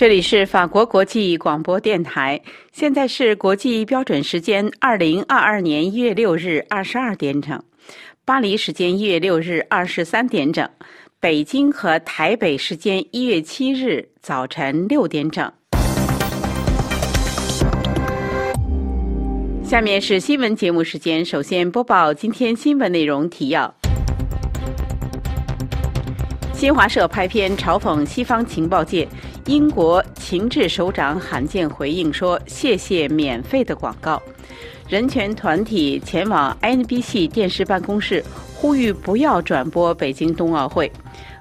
[0.00, 2.40] 这里是法国国际广播电台，
[2.72, 7.62] 现在是国际标准时间二零二二年一月六日二十二点整，
[8.24, 10.66] 巴黎时间一月六日二十三点整，
[11.20, 15.52] 北京和台北时间一月七日早晨六点整。
[19.62, 23.74] 下面是新闻节目时间，首先播报今天新闻内容提要。
[26.54, 29.06] 新华社拍片嘲讽西方情报界。
[29.46, 34.22] 英国情治首长罕见回应说：“谢谢免费的广告。”
[34.88, 40.90] 人权团体前往 NBC 电视办公室呼吁不要转播北京冬奥会。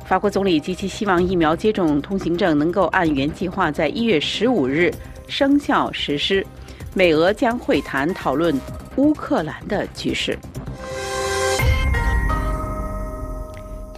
[0.05, 4.91] 法国总理极其希望疫苗接种通行证能够按原计划在一月十五日
[5.27, 6.45] 生效实施。
[6.93, 8.59] 美俄将会谈讨论
[8.95, 10.38] 乌克兰的局势。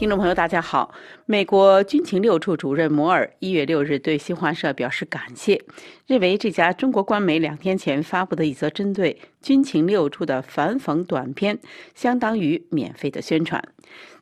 [0.01, 0.91] 听众朋友，大家好。
[1.27, 5.61] 美国军情六处主任摩尔一月六日对新华社表示感谢，
[6.07, 11.59] 认为这家中国官媒两天前发布的一则针对军情六处的反讽短片，
[11.93, 13.63] 相当于免费的宣传。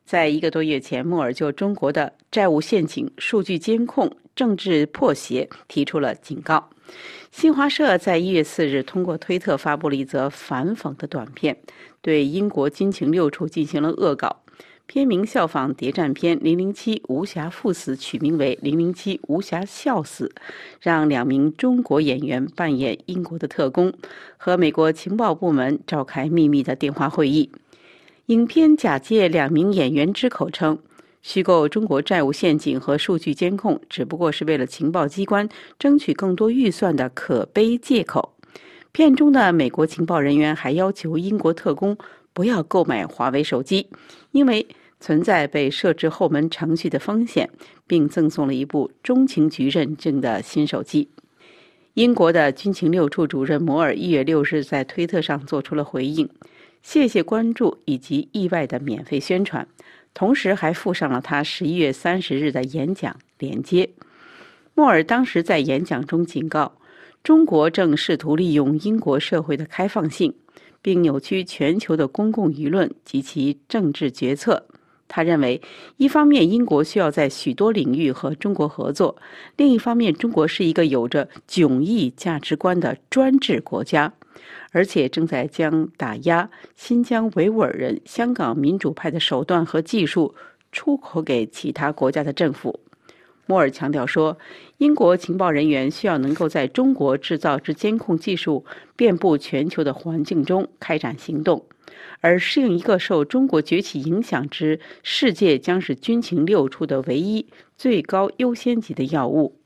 [0.04, 6.68] 在一个多月前，摩尔就中国的债务陷阱、数据监控、政治破鞋提出了警告。
[7.30, 11.56] 新华社在一月四日通过推特发布了一则反讽的短片，
[12.02, 14.42] 对英国军情六处进行了恶搞。
[14.92, 20.26] 片名效仿谍战片《零零七无暇赴死》，取名为《零零七无暇笑死》，
[20.80, 23.92] 让两名中国演员扮演英国的特工，
[24.36, 27.52] 和美国情报部门召开秘密的电话会议。
[28.26, 30.76] 影片假借两名演员之口称，
[31.22, 38.34] 虚构中国债务陷阱和数据监控，只不过是为了情报机关争取更多预算的可悲借口。
[38.90, 41.96] 片中的美国情报人员还要求英国特工
[42.32, 43.86] 不要购买华为手机，
[44.32, 44.66] 因为。
[45.00, 47.50] 存在被设置后门程序的风险，
[47.86, 51.08] 并赠送了一部中情局认证的新手机。
[51.94, 56.28] 英国的军情六处主任摩尔一月六日在推特上做出了回应，
[56.82, 59.66] 谢谢关注以及意外的免费宣传，
[60.14, 63.90] 同时还附上了他十一月三十日的演讲连接。
[64.74, 66.72] 莫尔当时在演讲中警告，
[67.24, 70.32] 中国正试图利用英国社会的开放性，
[70.80, 74.66] 并扭曲全球的公共舆论及其政治决策。
[75.12, 75.60] 他认为，
[75.96, 79.16] 一方面英国需要在许多领域和中国合作，
[79.56, 84.12] 另一方面中国是一个有着迥异价值观的专制国家，
[84.70, 90.32] 而且正在将打压新疆维吾尔人、香港民主派的手段和技术
[90.70, 92.78] 出口给其他国家的政府。
[93.46, 94.38] 莫尔强调说，
[94.78, 101.66] 英国情报人员需要能够在中国制造之监控技术遍布全球的环境中开展行动。
[102.20, 109.56] 而适应一个受中国崛起影响之世界，将是军情六处的唯一最高优先级的要务。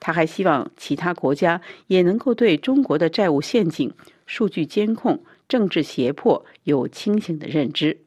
[0.00, 3.92] 他还希望其他国家也能够对中国的债务陷阱、
[4.26, 7.98] 数据监控、政治胁迫有清醒的认知。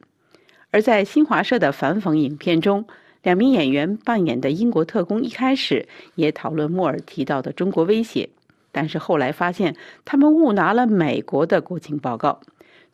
[0.70, 2.84] 而在新华社的反讽影片中，
[3.22, 5.86] 两名演员扮演的英国特工一开始
[6.16, 8.28] 也讨论莫尔提到的中国威胁，
[8.72, 12.40] 但是后来发现他们误拿了美国的国情报告。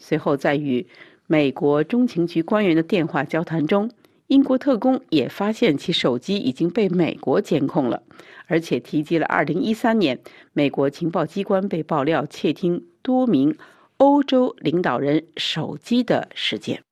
[0.01, 0.85] 随后，在与
[1.29, 3.89] 美国中情局官员的电话交谈中，
[4.27, 8.03] 英国特工也发现其手机已经被美国监控了，
[8.47, 10.19] 而且提及了2013年
[10.53, 13.57] 美国情报机关被爆料窃听多名
[13.99, 16.83] 欧洲领导人手机的事件。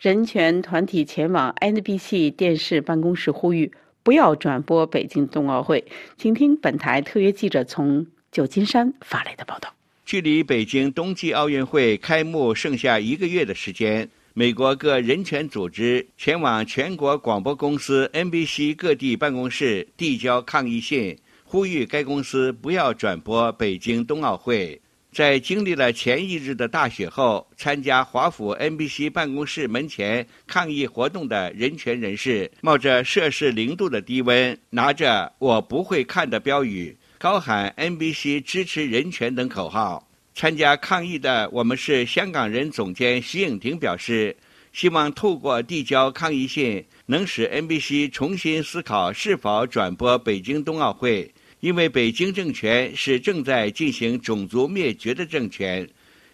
[0.00, 3.70] 人权团体前往 NBC 电视办公室呼吁
[4.02, 5.84] 不要转播北京冬奥会，
[6.16, 9.72] 请听本台特约记者从旧金山发来的报道。
[10.04, 24.78] 距离北京冬季奥运会开幕剩下一个月的时间，美国各人权组织前往全国广播公司 NBC 各地办公室递交抗议信，呼吁该公司不要转播北京冬奥会。
[25.12, 36.96] 在经历了前一日的大雪后，参加华府 NBC 办公室门前抗议活动的人权人士，冒着摄氏零度的低温，拿着“我不会看”的标语。
[37.22, 44.36] 高喊 NBC 支持人权等口号，参加抗议的我们是香港人总监徐颖婷表示，
[44.72, 55.88] 希望透过递交抗议信，能使 NBC 重新思考是否转播北京冬奥会，因为北京政权是正在进行种族灭绝的政权。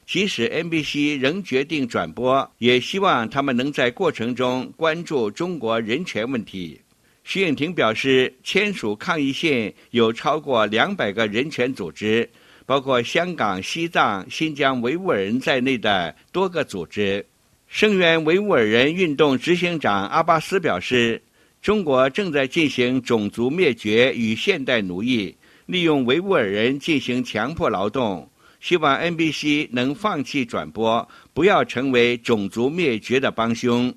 [0.06, 6.80] 即使 NBC 仍决定转播，也希望他们能在过程中关注中国人权问题。
[7.28, 12.26] 徐颖婷表示，签署抗议信有超过两百个人权组织，
[12.64, 17.26] 包括香港、西藏、新疆维吾尔人在内的多个组织。
[17.66, 21.20] 声援维吾尔人运动执行长阿巴斯表示，
[21.60, 25.36] 中国正在进行种族灭绝与现代奴役，
[25.66, 28.26] 利用维吾尔人进行强迫劳动。
[28.58, 33.94] 希望 NBC 能放弃转播，不要成为种族灭绝的帮凶。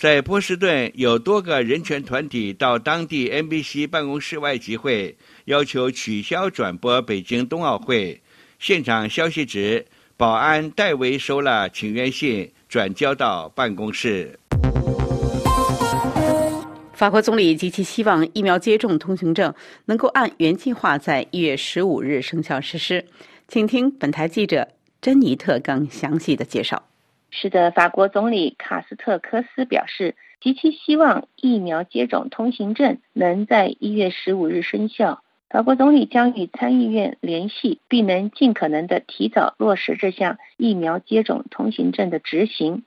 [0.00, 5.14] 在波士顿，有多个人权团体到当地 NBC 办公室外集会，
[5.44, 8.18] 要求取消转播北京冬奥会。
[8.58, 9.84] 现场消息指，
[10.16, 14.38] 保安代为收了请愿信，转交到办公室。
[16.94, 19.52] 法国总理极其希望疫苗接种通行证
[19.84, 23.04] 能够按原计划在一月十五日生效实施。
[23.48, 24.66] 请听本台记者
[25.02, 26.89] 珍妮特更详细的介绍。
[27.32, 35.22] 是的，法国总理卡斯特科斯表示，极其希望疫苗接种通行证能在一月十五日生效。
[35.48, 42.84] 法国总理将与参议院联系，并能尽可能的提早落实这项疫苗接种通行证的执行。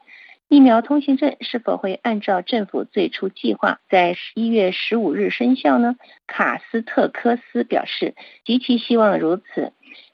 [0.50, 5.96] 疫苗通行证是否会按照政府最初计划在一月十五日生效呢？
[6.28, 8.14] 卡斯特科斯表示，
[8.46, 9.72] 极其希望如此。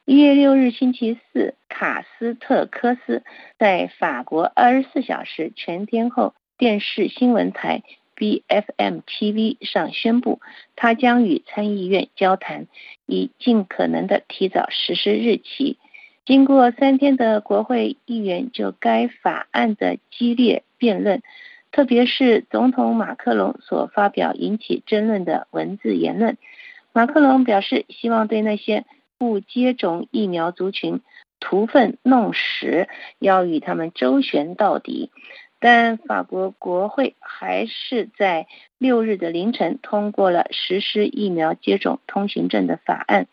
[0.09, 3.21] 一月六日星期四，卡斯特科斯
[3.59, 7.83] 在法国二十四小时全天候电视新闻台
[8.15, 10.41] BFM TV 上宣布，
[10.75, 12.65] 他将与参议院交谈，
[13.05, 15.77] 以尽可能的提早实施日期。
[16.25, 21.21] 经过三天的国会议员就该法案的激烈辩论，
[21.71, 26.35] 特别是总统马克龙所发表引起争论的文字言论，
[26.93, 28.85] 马克龙表示希望对那些。
[29.19, 31.01] 不接种疫苗族群
[31.41, 32.87] 屠粪弄屎，
[33.19, 35.11] 要与他们周旋到底。
[35.59, 43.27] 但法国国会还是在六日的凌晨通过了实施疫苗接种通行证的法案。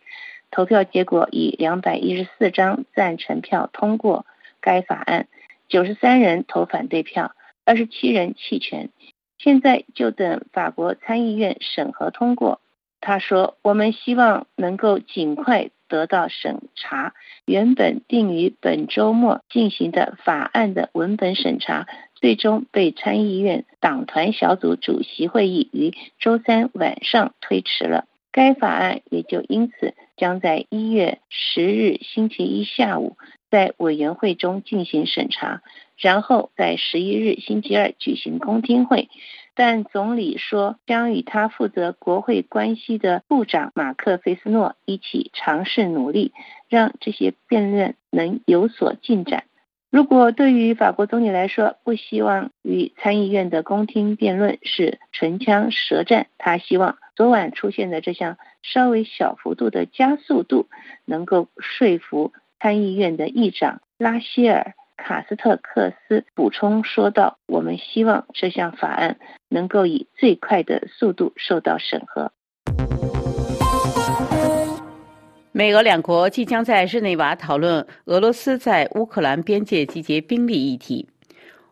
[0.51, 4.27] 投票结果以两百一十四张赞成票通过
[4.61, 5.29] 该法案，
[5.69, 7.33] 九十三人投反对票，
[7.65, 8.91] 二十七人弃权。
[9.39, 12.61] 现在就等法国参议院审核通过。
[13.01, 28.07] 他说：“我们希望能够尽快。”得到审查，原本定于本周末进行的法案的文本审查，最终被参议院党团小组主席会议于周三晚上推迟了。
[28.33, 33.17] 该法案也就因此将在一月十日星期一下午
[33.51, 35.63] 在委员会中进行审查，
[35.97, 39.09] 然后在十一日星期二举行公听会。
[39.57, 46.33] 但总理说将与他负责国会关系的部长马克·费斯诺一起尝试努力，
[46.69, 49.45] 让这些辩论能有所进展。
[49.91, 60.69] 如果对于法国总理来说，不希望与参议院的公听辩论是唇枪舌战，他希望昨晚出现的这项稍微小幅度的加速度，
[61.07, 64.75] 能够说服参议院的议长拉希尔。
[64.97, 72.33] 卡斯特克斯补充说道：“我们希望这项法案能够以最快的速度受到审核。”
[75.53, 81.09] 美俄两国即将在日内瓦讨论俄罗斯在乌克兰边界集结兵力议题。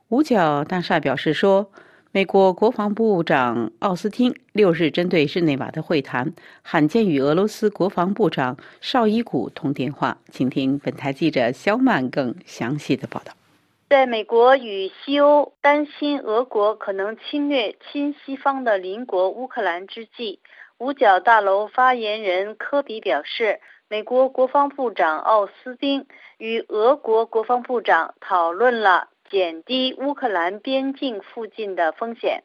[0.08, 1.70] 五角大厦表示说。
[2.14, 6.32] 美国国防部长奥斯汀六日针对日内瓦的会谈，
[6.62, 10.16] 罕见与俄罗斯国防部长绍伊古通电话。
[10.30, 13.32] 请听本台记者肖曼更详细的报道。
[13.90, 20.38] 在美国与西欧担心俄国可能侵略亲西方的邻国乌克兰之际，
[20.78, 26.06] 五角大楼发言人科比表示，美国国防部长奥斯汀
[26.38, 29.08] 与俄国国防部长讨论了。
[29.30, 32.44] 减低乌克兰边境附近的风险。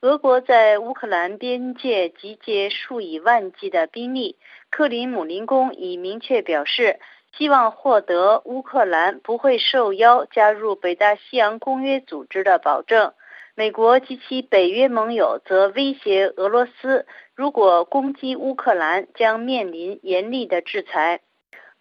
[0.00, 4.36] 俄国在乌克兰边界集结数以万计的兵力。
[4.70, 7.00] 克林姆林宫已明确表示，
[7.36, 13.12] 希望获得乌克兰不会受邀加入北大西洋公约组织的保证。
[13.56, 21.22] 美国及其北约盟友则威胁俄罗斯，如果攻击乌克兰，将面临严厉的制裁。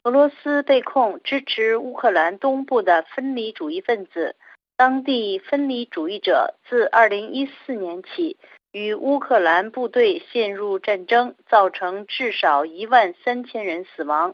[0.08, 4.38] 俄罗斯被控支持乌克兰东部的分离主义分子，
[4.78, 8.38] 当地分离主义者自2014年起
[8.72, 14.34] 与乌克兰部队陷入战争，造成至少一万三千人死亡。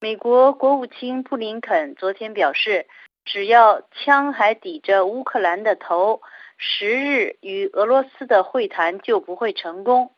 [0.00, 2.86] 美国国务卿布林肯昨天表示，
[3.26, 6.22] 只要枪还抵着乌克兰的头，
[6.56, 10.12] 十日与俄罗斯的会谈就不会成功。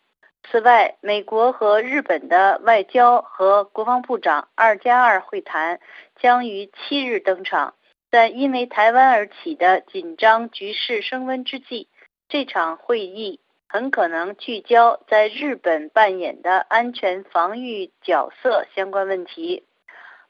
[0.51, 5.81] 此外，美国和日本的外交和国防部长“二加二”会谈
[6.21, 7.75] 将于七日登场。
[8.11, 11.89] 在因为台湾而起的紧张局势升温之际，
[12.29, 19.65] 这场会议很可能聚焦在日本扮演的安全防御角色相关问题。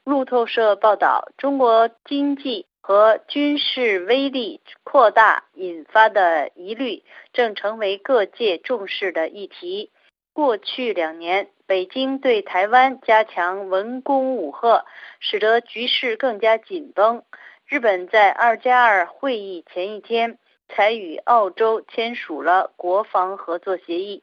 [0.03, 2.65] 路透社报道，中国经济。
[2.79, 9.91] 和军事威力扩大引发的疑虑，正成为各界重视的议题。
[10.37, 14.85] 过去两年，北京对台湾加强文攻武吓，
[15.19, 17.23] 使得局势更加紧绷。
[17.65, 20.37] 日本在二加二会议前一天
[20.69, 24.21] 才与澳洲签署了国防合作协议。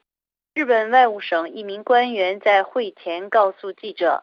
[0.54, 4.22] 日本外务省一名官员在会前告诉记者，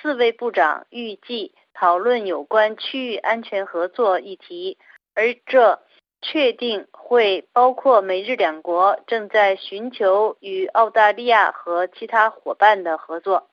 [0.00, 4.78] 四位部长预计讨论有关区域安全合作议题，
[5.16, 5.80] 而这
[6.22, 13.48] 确定会包括美日两国正在寻求与澳大利亚和其他伙伴的合作。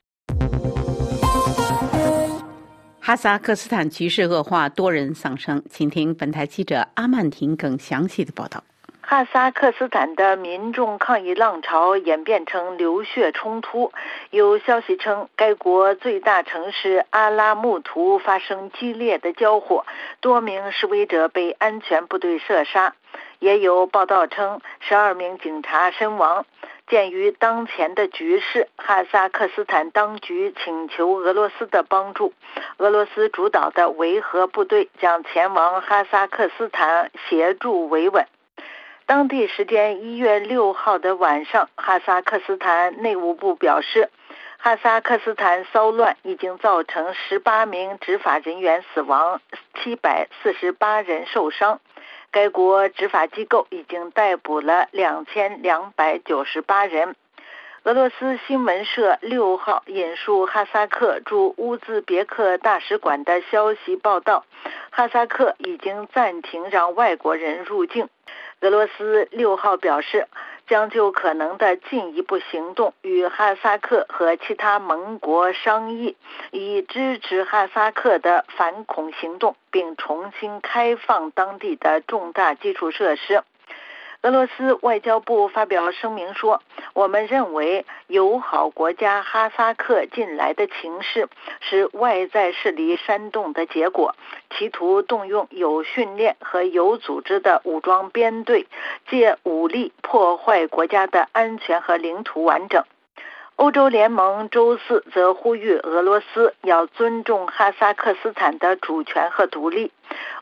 [3.02, 8.64] 哈萨克斯坦局势恶化，多人丧生，请听本台记者阿曼婷更详细的报道。
[9.10, 13.92] 哈萨克斯坦的民众抗议浪潮演变成流血冲突，
[14.30, 19.84] 有消息称该国最大城市阿拉木图发生激烈的交火，
[20.22, 22.94] 多名示威者被安全部队射杀，
[23.40, 26.46] 也有报道称十二名警察身亡。
[26.86, 32.34] 鉴于当前的局势，哈萨克斯坦当局请求俄罗斯的帮助，
[32.78, 38.28] 俄罗斯主导的维和部队将前往哈萨克斯坦协助维稳。
[39.10, 44.12] 当地时间一月六号的晚上，哈萨克斯坦内务部表示，
[44.60, 49.42] 哈萨克斯坦骚乱已经造成十八名执法人员死亡，
[49.74, 51.80] 七百四十八人受伤。
[52.30, 57.16] 该国执法机构已经逮捕了两千两百九十八人。
[57.86, 64.46] 俄罗斯新闻社六号引述哈萨克驻乌兹别克大使馆的消息报道，
[64.92, 68.08] 哈萨克已经暂停让外国人入境。
[68.62, 70.28] 俄罗斯六号表示，
[70.68, 76.18] 将就可能的进一步行动与哈萨克和其他盟国商议，
[76.52, 83.44] 以支持哈萨克的反恐行动，并重新开放当地的重大基础设施。
[84.22, 86.62] 俄罗斯外交部发表声明说
[86.94, 91.30] ：“我们认为友好国家哈萨克近来的情势
[91.62, 94.18] 是外在势力煽动的结果，
[94.50, 98.68] 企图动用有训练和有组织的武装编队，
[99.10, 102.84] 借武力破坏国家的安全和领土完整。”
[103.60, 109.92] 欧洲联盟周四则呼吁俄罗斯要尊重哈萨克斯坦的主权和独立。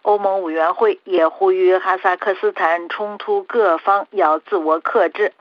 [0.03, 5.33] 欧盟委员会也呼吁哈萨克斯坦冲突各方要自我克制。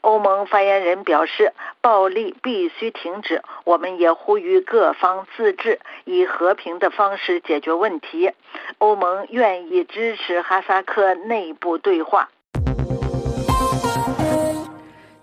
[0.00, 3.42] 欧盟发言人表示，暴力必须停止。
[3.62, 8.32] 我们也呼吁各方自治，以和平的方式解决问题。
[8.78, 12.28] 欧盟愿意支持哈萨克内部对话。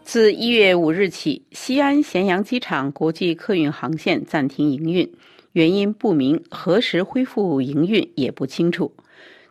[0.07, 5.11] 自一月五日起，西安咸阳机场国际客运航线暂停营运，
[5.51, 8.93] 原因不明，何时恢复营运也不清楚。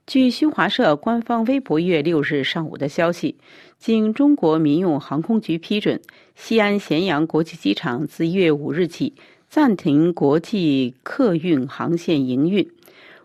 [0.06, 3.36] 据新华社官方微博一月六日上午的消息，
[3.78, 6.00] 经中国民用航空局批准，
[6.34, 9.12] 西安咸阳国际机场自一月五日起
[9.50, 12.66] 暂停国际客运航线营运，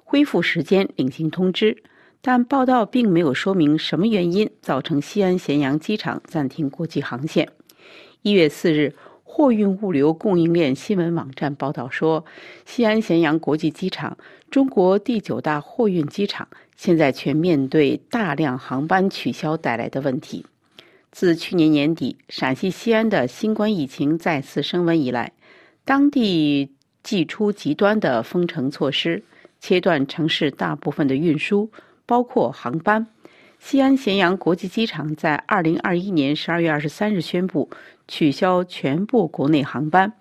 [0.04, 1.82] 恢复时间另行通知。
[2.22, 7.50] 但报道并没有说明什么原因造成西安咸阳机场暂停国际航线。
[8.22, 12.24] 一月四日，货运物流供应链新闻网站报道说，
[12.66, 14.16] 西安咸阳国际机场，
[14.51, 16.48] 中国第九大货运机场，
[16.78, 20.46] 现在全面对大量航班取消带来的问题。
[21.12, 25.34] 自去年年底陕西西安的新冠疫情再次升温以来，
[25.84, 26.70] 当地
[27.01, 29.24] 祭出极端的封城措施，
[29.60, 31.72] 切断城市大部分的运输。
[32.05, 33.08] 包括航班，
[33.60, 37.70] 西安咸阳国际机场在二零二一年十二月二十三日宣布
[38.08, 40.13] 取消全部国内航班。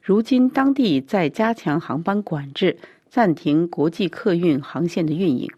[0.00, 5.50] 如今，当地在加强航班管制，暂停国际客运航线的运营。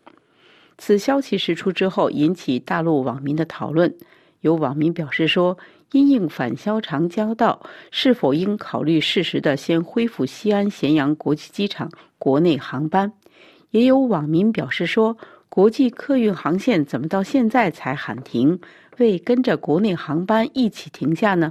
[0.78, 3.95] 此消息释出之后，引起大陆网民的讨论。
[4.40, 5.59] 有网民表示说
[5.92, 13.12] ：“因应返销长交道，是否应考虑适时的先恢复西安咸阳国际机场国内航班？”
[13.73, 15.16] 也有网民表示说。
[15.57, 18.61] 国际客运航线怎么到现在才喊停，
[18.99, 21.51] 未跟着国内航班一起停下呢？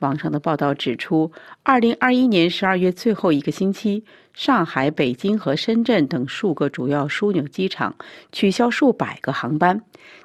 [0.00, 7.96] 网上的报道指出，二零二一年十二月最后一个星期，上海、北京和深圳等数个主要枢纽机场
[8.32, 9.80] 取消数百个航班。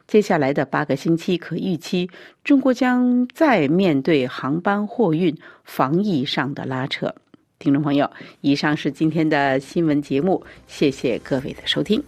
[0.06, 2.10] 接下来的八个星期，可预期
[2.44, 5.34] 中国将再面对航班货运
[5.64, 7.16] 防疫上的拉扯。
[7.58, 8.12] 听众朋友，
[8.42, 12.04] 以上是今天的新闻节目，谢谢各位的收听。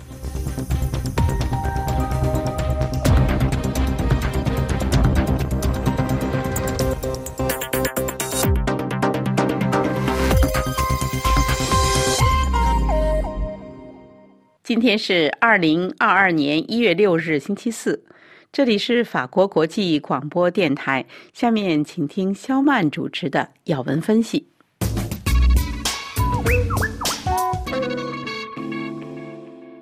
[14.69, 18.05] 今天是二零二二年一月六日，星期四。
[18.51, 21.07] 这里是法国国际广播电台。
[21.33, 24.47] 下面请听肖曼主持的要闻分析。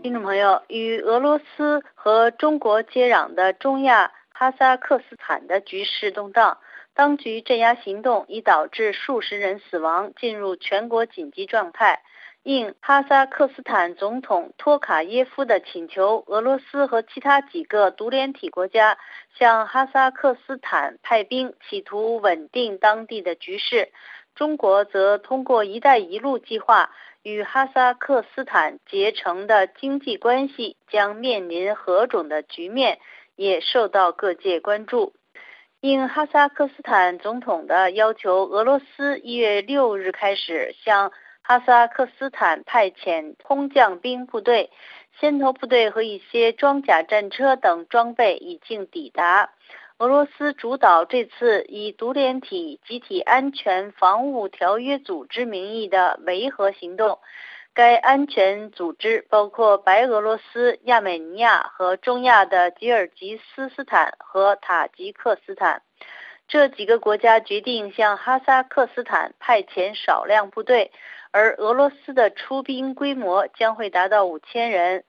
[0.01, 6.58] 听众朋友，与俄罗斯和中国接壤的中亚哈萨克斯坦的局势动荡，
[6.94, 12.00] 当局镇压行动已导致数十人死亡，进入全国紧急状态。
[12.48, 18.98] 应哈萨克斯坦总统托卡耶夫的请求，俄罗斯和其他几个独联体国家
[19.38, 23.89] 向哈萨克斯坦派兵，企图稳定当地的局势。
[24.34, 33.00] 中国则通过“一带一路”计划与哈萨克斯坦结成的经济关系将面临何种的局面，
[33.36, 35.13] 也受到各界关注。
[35.82, 41.12] 应哈萨克斯坦总统的要求，俄罗斯一月六日开始向。
[41.50, 44.70] 哈萨克斯坦派遣空降兵部队、
[45.18, 49.51] 先头部队和一些装甲战车等装备已经抵达。
[49.98, 57.20] 俄罗斯主导这次以独联体集体安全防务条约组织名义的维和行动。
[57.74, 65.82] 该安全组织包括白俄罗斯、亚美尼亚和中亚的吉尔吉斯斯坦和塔吉克斯坦。
[66.50, 70.92] 这几个国家决定向哈萨克斯坦派遣少量部队。
[71.38, 75.03] 而俄罗斯的出兵规模将会达到五千人，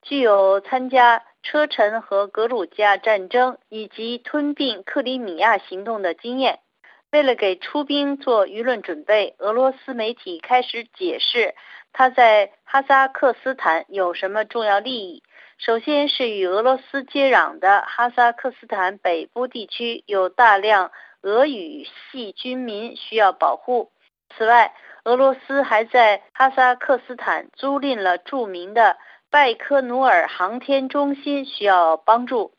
[0.00, 6.60] 具有参加车臣和格鲁吉亚战争以及吞并克里米亚行动的经验。
[7.12, 11.54] 为了给出兵做舆论准备，俄罗斯媒体开始解释
[11.92, 15.22] 他在哈萨克斯坦有什么重要利益。
[15.58, 23.90] 首先是与俄罗斯接壤的哈萨克斯坦北部地区有大量俄语系军民需要保护。
[24.36, 24.74] 此外，
[25.04, 28.96] 俄罗斯还在哈萨克斯坦租赁了著名的
[29.30, 32.52] 拜科努尔航天中心，需要帮助。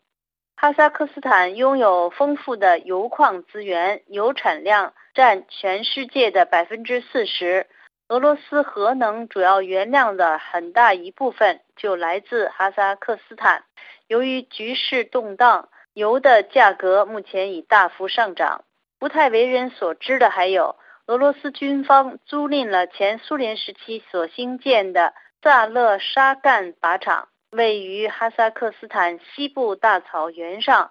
[0.56, 7.68] 哈萨克斯坦拥有丰富的油矿资源，油产量占全世界的百分之四十。
[8.08, 13.64] 俄罗斯核能主要原料的很大一部分就来自哈萨克斯坦。
[14.08, 18.64] 由于局势动荡，油的价格目前已大幅上涨。
[19.00, 20.78] 不太为人所知的还有。
[21.08, 30.90] 俄罗斯军方租赁了前苏联时期所兴建的萨勒沙干靶场，位于哈萨克斯坦西部大草原上。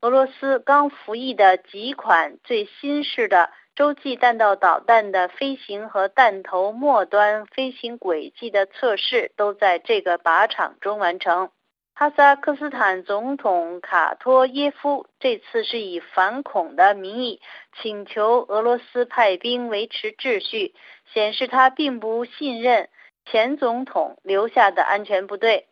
[0.00, 11.50] 俄罗斯刚服役的几款最新式的洲际弹道导弹的飞行和弹头末端飞行轨迹的测试都在这个靶场中完成。
[11.94, 17.40] 哈萨克斯坦总统卡托耶夫这次是以反恐的名义
[17.80, 20.74] 请求俄罗斯派兵维持秩序，
[21.12, 22.88] 显示他并不信任
[23.26, 25.68] 前总统留下的安全部队。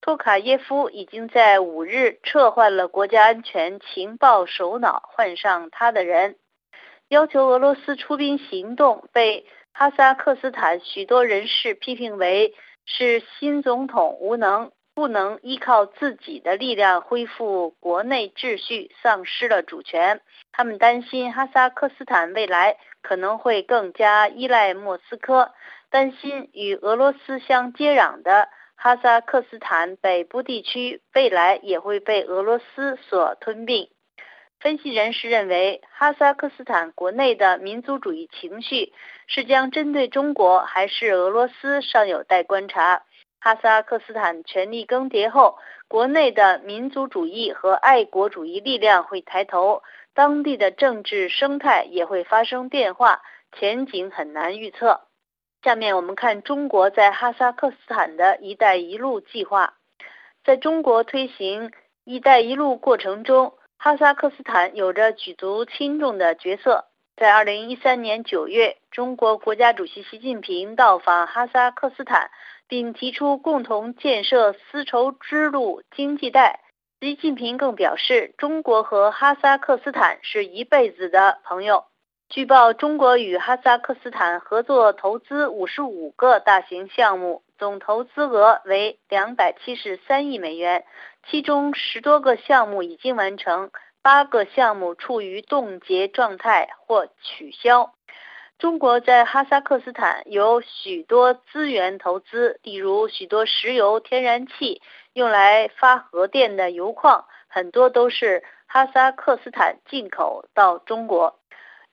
[0.00, 6.36] 托卡耶夫已经在五日撤换了国家安全情报首脑，换上他的人，
[7.08, 12.54] 要求俄罗斯出兵行动，被哈萨克斯坦许多人士批评为
[12.86, 14.70] 是新总统无能。
[14.94, 20.20] 不能依靠自己的力量恢复国内秩序，丧失了主权。
[20.52, 25.52] 他们担心哈萨克斯坦未来可能会更加依赖莫斯科，
[25.90, 33.88] 担心与俄罗斯相接壤的哈萨克斯坦北部地区未来也会被俄罗斯所吞并。
[34.60, 38.92] 分析人士认为，哈萨克斯坦国内的民族主义情绪
[39.26, 43.02] 是将针对中国还是俄罗斯，尚有待观察。
[43.44, 49.82] 哈萨克斯坦权力更迭后，国内的民族主义和爱国主义力量会抬头，
[50.14, 53.20] 当地的政治生态也会发生变化，
[53.52, 55.02] 前景很难预测。
[55.62, 59.74] 下面我们看中国在哈萨克斯坦的一带一路计划。
[60.42, 61.70] 在中国推行
[62.04, 66.86] 一带一路过程中，哈萨克斯坦有着举足轻重的角色。
[67.14, 72.30] 在二零一三年九月，中国国家主席习近平到访哈萨克斯坦。
[72.74, 76.58] 并提出共同建设丝绸之路经济带。
[76.98, 81.84] 习近平更表示，中国和哈萨克斯坦是一辈子的朋友。
[82.28, 90.84] 据报，中国与哈萨克斯坦合作投资五十五个大型项目，总投资额为两百七十三亿美元，
[91.30, 93.70] 其中十多个项目已经完成，
[94.02, 97.94] 八个项目处于冻结状态或取消。
[98.58, 104.80] 中国在哈萨克斯坦有许多资源投资，例如许多石油、天然气
[105.12, 111.38] 用来发核电的油矿，很多都是哈萨克斯坦进口到中国。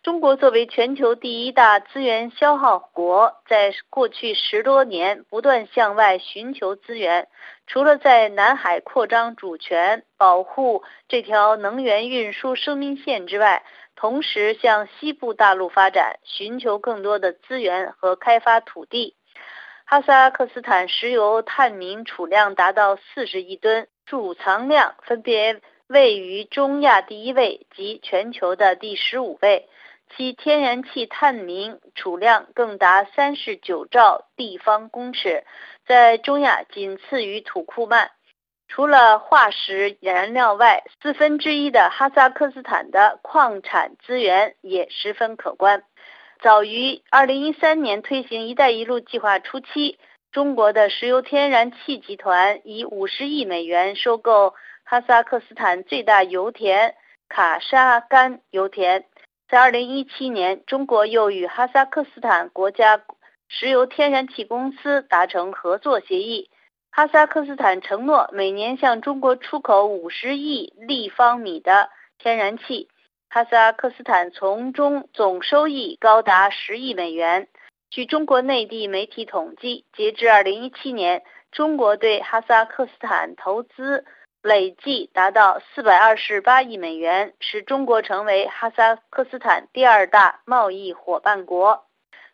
[0.03, 7.27] 中国作为全球第一大资源消耗国，在过去十多年不断向外寻求资源，
[7.67, 13.63] 除了在南海扩张主权、保护这条能源运输生命线之外，
[14.01, 19.15] 同时向西部大陆发展，寻求更多的资源和开发土地。
[19.85, 29.69] 哈萨克斯坦石油探明储量达到四十亿吨，储藏量分别位于中亚第一位及全球的第十五位。
[30.17, 35.45] 其天然气探明储量更达三十九兆立方公尺，
[35.85, 38.09] 在中亚仅次于土库曼。
[38.73, 45.83] 除了化石燃料外，四分之一的哈萨克斯坦的矿产资源也十分可观。
[46.41, 49.99] 早于二零一三年推行“一带一路”计划初期，
[50.31, 54.53] 中国的石油天然气集团以五十亿美元收购
[54.85, 56.95] 哈萨克斯坦最大油田
[57.27, 59.03] 卡沙干油田。
[59.49, 63.01] 在二零一七年，中国又与哈萨克斯坦国家
[63.49, 66.49] 石油天然气公司达成合作协议。
[66.93, 72.89] 哈萨克斯坦承诺每年向中国出口五十亿立方米的天然气，
[73.29, 77.47] 哈萨克斯坦从中总收益高达十亿美元。
[77.89, 84.05] 据中国内地媒体统计，截至二零一七年，中国对哈萨克斯坦投资。
[84.43, 91.85] 累计达到四百二十八亿美元，使中国成为哈萨克斯坦第二大贸易伙伴国。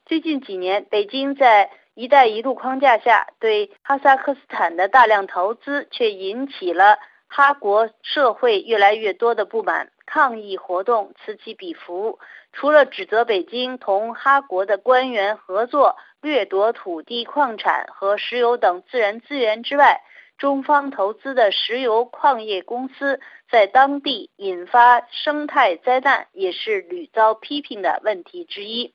[0.06, 12.20] 最近几年，北京在“一带一路”框架下对哈萨克斯坦的大量投资，却引起了哈国社会越来越多的不满，抗议活动此起彼伏。
[12.54, 20.04] 除了指责北京同哈国的官员合作掠夺土地、矿产和石油等自然资源之外，
[20.38, 28.94] 中方投资的石油矿业公司在当地引发生态灾难，也是屡遭批评的问题之一。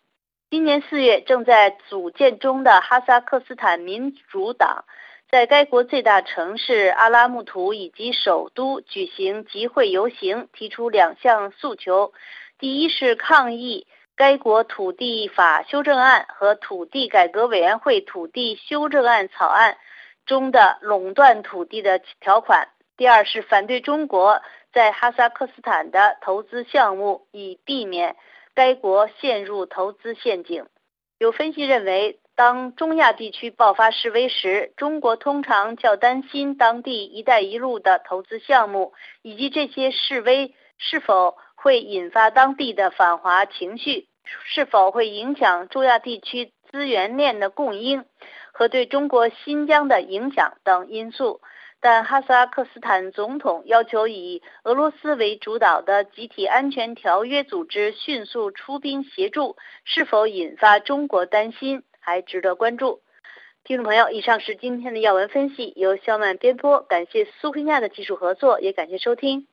[0.53, 4.85] 今年四月，正在组建中的哈萨克斯坦民主党，
[5.31, 12.13] 在该国最大城市阿拉木图以及首都举行集会游行，提出两项诉求：
[12.59, 19.79] 第一是抗议该国土地法修正案和土地改革委员会土地修正案草案。
[20.27, 22.69] 中的垄断土地的条款。
[22.99, 28.17] 第二是反对中国在哈萨克斯坦的投资项目，以避免
[28.55, 30.67] 该国陷入投资陷阱。
[31.19, 44.09] 有分析认为，当中亚地区爆发示威时，中国通常较担心当地“一带一路”的投资项目，以及这些示威是否会引发当地的反华情绪，
[44.45, 48.05] 是否会影响中亚地区资源链的供应。
[48.55, 51.41] 和对中国新疆的影响等因素，
[51.85, 63.01] 但哈萨克斯坦总统要求以俄罗斯为主导的集体安全条约组织迅速出兵协助，是否引发中国担心，还值得关注。
[63.65, 69.49] 听众朋友，以上是今天的要闻分析，由肖曼编播，感谢苏菲亚的技术合作，也感谢收听。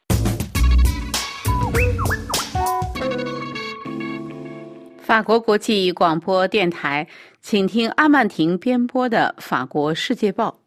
[4.99, 7.07] 法国国际广播电台，
[7.41, 10.59] 请听阿曼婷编播的《法国世界报》。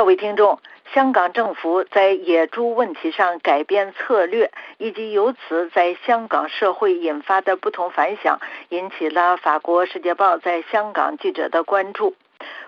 [0.00, 0.58] 各位听众，
[0.94, 12.14] 香港政府在野猪问题上改变策略，以及由此在香港社会引发的不同反响，引起了《法国世界报》在香港记者的关注。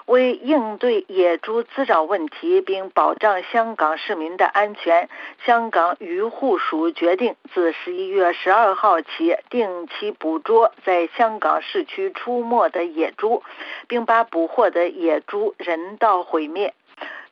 [0.04, 5.08] 为应对野猪滋扰问题，并保障香港市民的安全，
[5.46, 13.42] 香港渔护署决定自十一月十二号起定期捕捉在香港市区出没的野猪，
[13.88, 16.74] 并把捕获的野猪人道毁灭。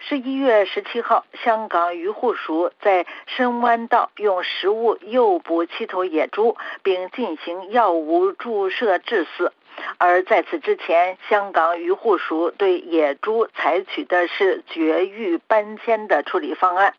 [0.03, 9.53] 十一月十七号，香港渔护署在深湾道用食物诱捕七头野猪，并进行药物注射致死。
[9.99, 16.95] 而在此之前，香港渔护署对野猪采取的是绝育搬迁的处理方案。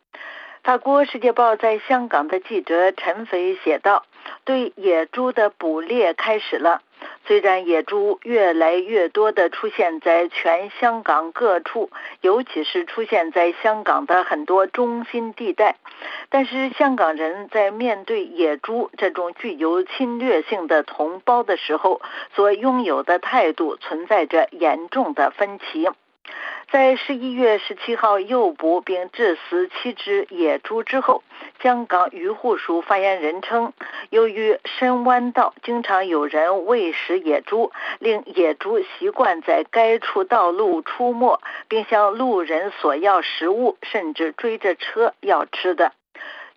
[0.64, 4.06] 法国《世界报》在香港的记者陈斐写道
[4.46, 6.82] ：“对野猪的捕猎开始了。
[7.26, 11.90] 虽然野猪越来越多地出现在全香港各处，
[12.22, 15.76] 尤其是出现在香港的很多中心地带，
[16.30, 22.02] 但是香港人在面对野猪这种具有侵略性的同胞的时候，
[22.36, 25.88] 所拥有的态度存在着严重的分歧。”
[26.72, 31.22] 在十一月十七号诱捕并致死七只野猪之后，
[31.62, 33.74] 香港渔护署发言人称，
[34.10, 45.92] 由于深湾道经常有人喂食野猪，令野猪习惯在该处道路出没，并向路人索要食物，甚至追着车要吃的。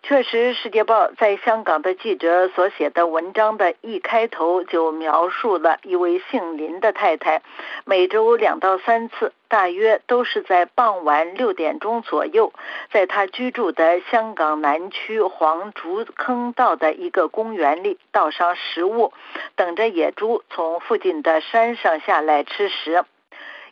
[0.07, 7.41] 确实，《世界报》在香港的记者所写的文章的一开头就描述了一位姓林的太太，
[7.85, 12.53] 每周两到三次，大约都是在傍晚六点钟左右，
[12.91, 19.11] 在她居住的香港南区黄竹坑道的一个公园里倒上食物，
[19.55, 23.05] 等着野猪从附近的山上下来吃食。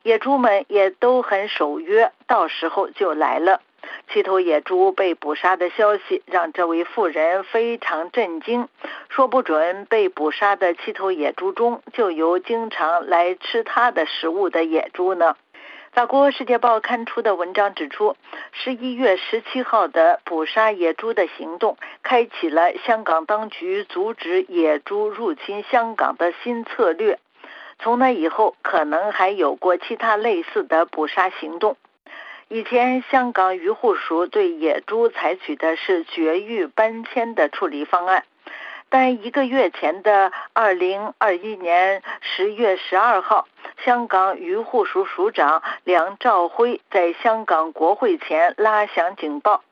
[0.02, 3.62] 野猪们也都很守约，到时候就来了。
[4.12, 8.68] 七头野猪被捕杀的消息让这位妇人非常震惊，
[9.10, 15.36] 说不准被捕杀的七头野猪中就有经常来吃它的食物的野猪呢。
[15.92, 18.16] 法国《世界报》刊出的文章指出，
[18.52, 27.20] 十一月十七号的捕杀野猪的行动，开启了香港当局阻止野猪入侵香港的新策略。
[27.78, 31.78] 从那以后，可能还有过其他类似的捕杀行动。
[32.54, 38.26] 以前，香港渔护署对野猪采取的是绝育搬迁的处理方案，
[38.90, 43.48] 但一个月前的二零二一年十月十二号，
[43.84, 49.64] 香港渔护署署长梁兆辉在香港国会前拉响警报。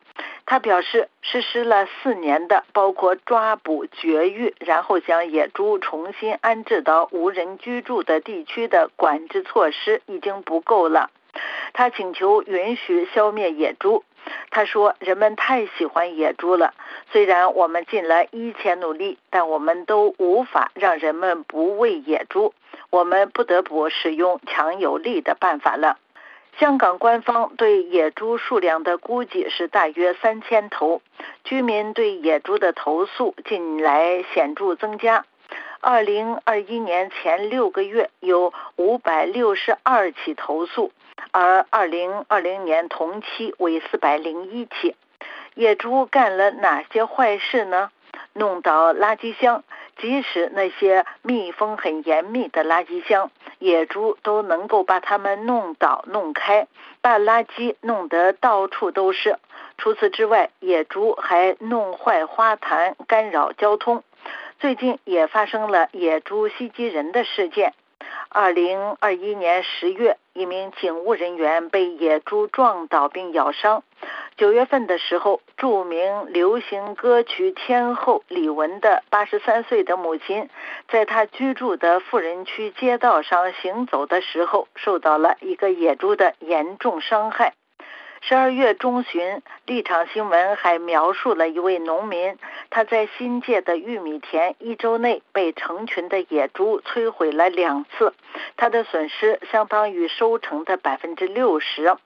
[0.47, 11.11] 他表示，实施了四年的包括抓捕、绝育，然后将野猪重新安置到无人居住的地区的管制措施已经不够了。
[11.73, 14.03] 他请求允许消灭野猪。
[14.51, 16.73] 他说：“人们太喜欢野猪了，
[17.11, 22.53] 虽然我们尽了一切努力，但我们都无法让人们不喂野猪。
[22.91, 25.97] 我们不得不使用强有力的办法了。”
[26.59, 31.01] 香港官方对野猪数量的估计是大约三千头。
[31.43, 35.25] 居民对野猪的投诉近来显著增加。
[35.79, 40.91] 二零二一年前六个月有五百六十二起投诉，
[41.31, 44.95] 而二零二零年同期为四百零一起。
[45.53, 47.91] 野猪干了哪些坏事呢？
[48.34, 49.63] 弄倒垃圾箱。
[49.97, 53.29] 即使那些密封很严密的垃圾箱，
[53.60, 56.67] 野猪都能够把它们弄倒、弄开，
[57.01, 59.38] 把垃圾弄得到处都是。
[59.77, 64.03] 除此之外，野猪还弄坏花坛，干扰交通。
[64.60, 67.73] 最近也发生了野猪袭击人的事件。
[68.29, 73.83] 二零二一年十月，一名警务人员被野猪撞倒并咬伤。
[74.37, 80.49] 九月份的时候，著名流行歌曲天后李玟的八十三岁的母亲，
[80.87, 87.53] 在她居住的富人区街道上行走的时候，受到了一个野猪的严重伤害。
[88.23, 92.38] 十二月中旬，立场新闻还描述了一位农民，
[92.69, 98.13] 他在新界的玉米田一周内被成群的野猪摧毁了两次，
[98.57, 101.97] 他的损失相当于收成的百分之六十。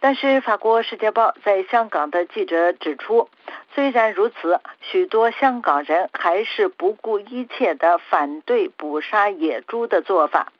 [0.00, 3.30] 但是，法国《世界报》在香港的记者指出，
[3.74, 10.52] 虽然如此，许多香港人还是不顾一切的反对捕杀野猪的做法。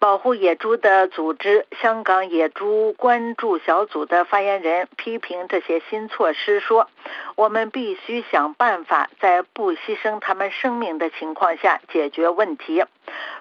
[0.00, 6.88] 保护野猪的组织“香港野猪关注小组”的发言人批评这些新措施说
[7.36, 12.82] ：“我们必须想办法在不牺牲他们生命的情况下解决问题。”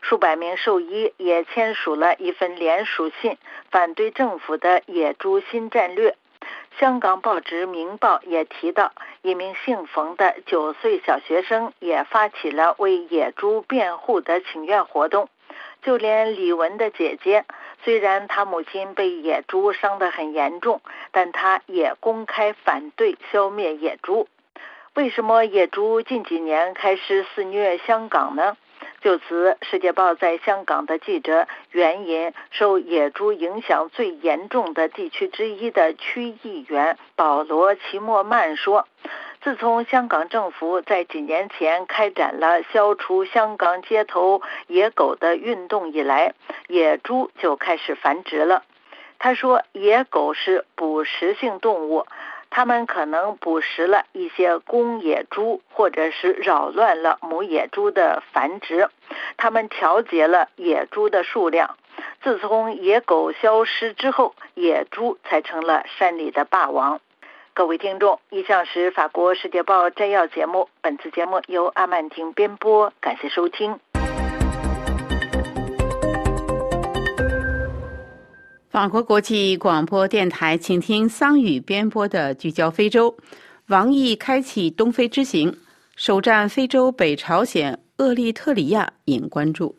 [0.04, 3.38] 数百名兽医也签署了一份联署信，
[3.72, 6.18] 反对政府的野猪新战略。
[6.78, 8.92] 香港报纸《明报》也提到，
[9.22, 15.30] 一名姓冯的九岁小学生也发起了为野猪辩护的请愿活动。
[15.82, 17.46] 就连李文的姐姐，
[17.84, 24.28] 虽然她母亲被野猪伤得很严重，但她也公开反对消灭野猪。
[24.96, 28.58] 为什么野猪近几年开始肆虐香港呢？
[29.02, 38.86] 就此，《世界报》在香港的记者援引受野猪影响最严重的地区之一的区议员保罗·齐莫曼说。
[39.42, 46.34] 自从香港政府在几年前开展了消除香港街头野狗的运动以来，
[46.68, 48.64] 野猪就开始繁殖了。
[49.18, 52.06] 他说，野狗是捕食性动物，
[52.50, 58.90] 它们可能捕食了一些公野猪，或者是扰乱了母野猪的繁殖。
[59.38, 61.78] 它们调节了野猪的数量。
[62.22, 67.00] 自从野狗消失之后，野猪才成了山里的霸王。
[67.60, 70.70] 各位听众，以上是法国《世界报》摘要节目。
[70.82, 73.78] 本次节目由阿曼婷编播，感谢收听。
[78.70, 83.12] 法国国际广播电台，请听桑宇编播的《聚焦非洲》。
[83.68, 85.54] 王毅开启东非之行，
[85.98, 89.76] 首站非洲北朝鲜厄立特里亚引关注。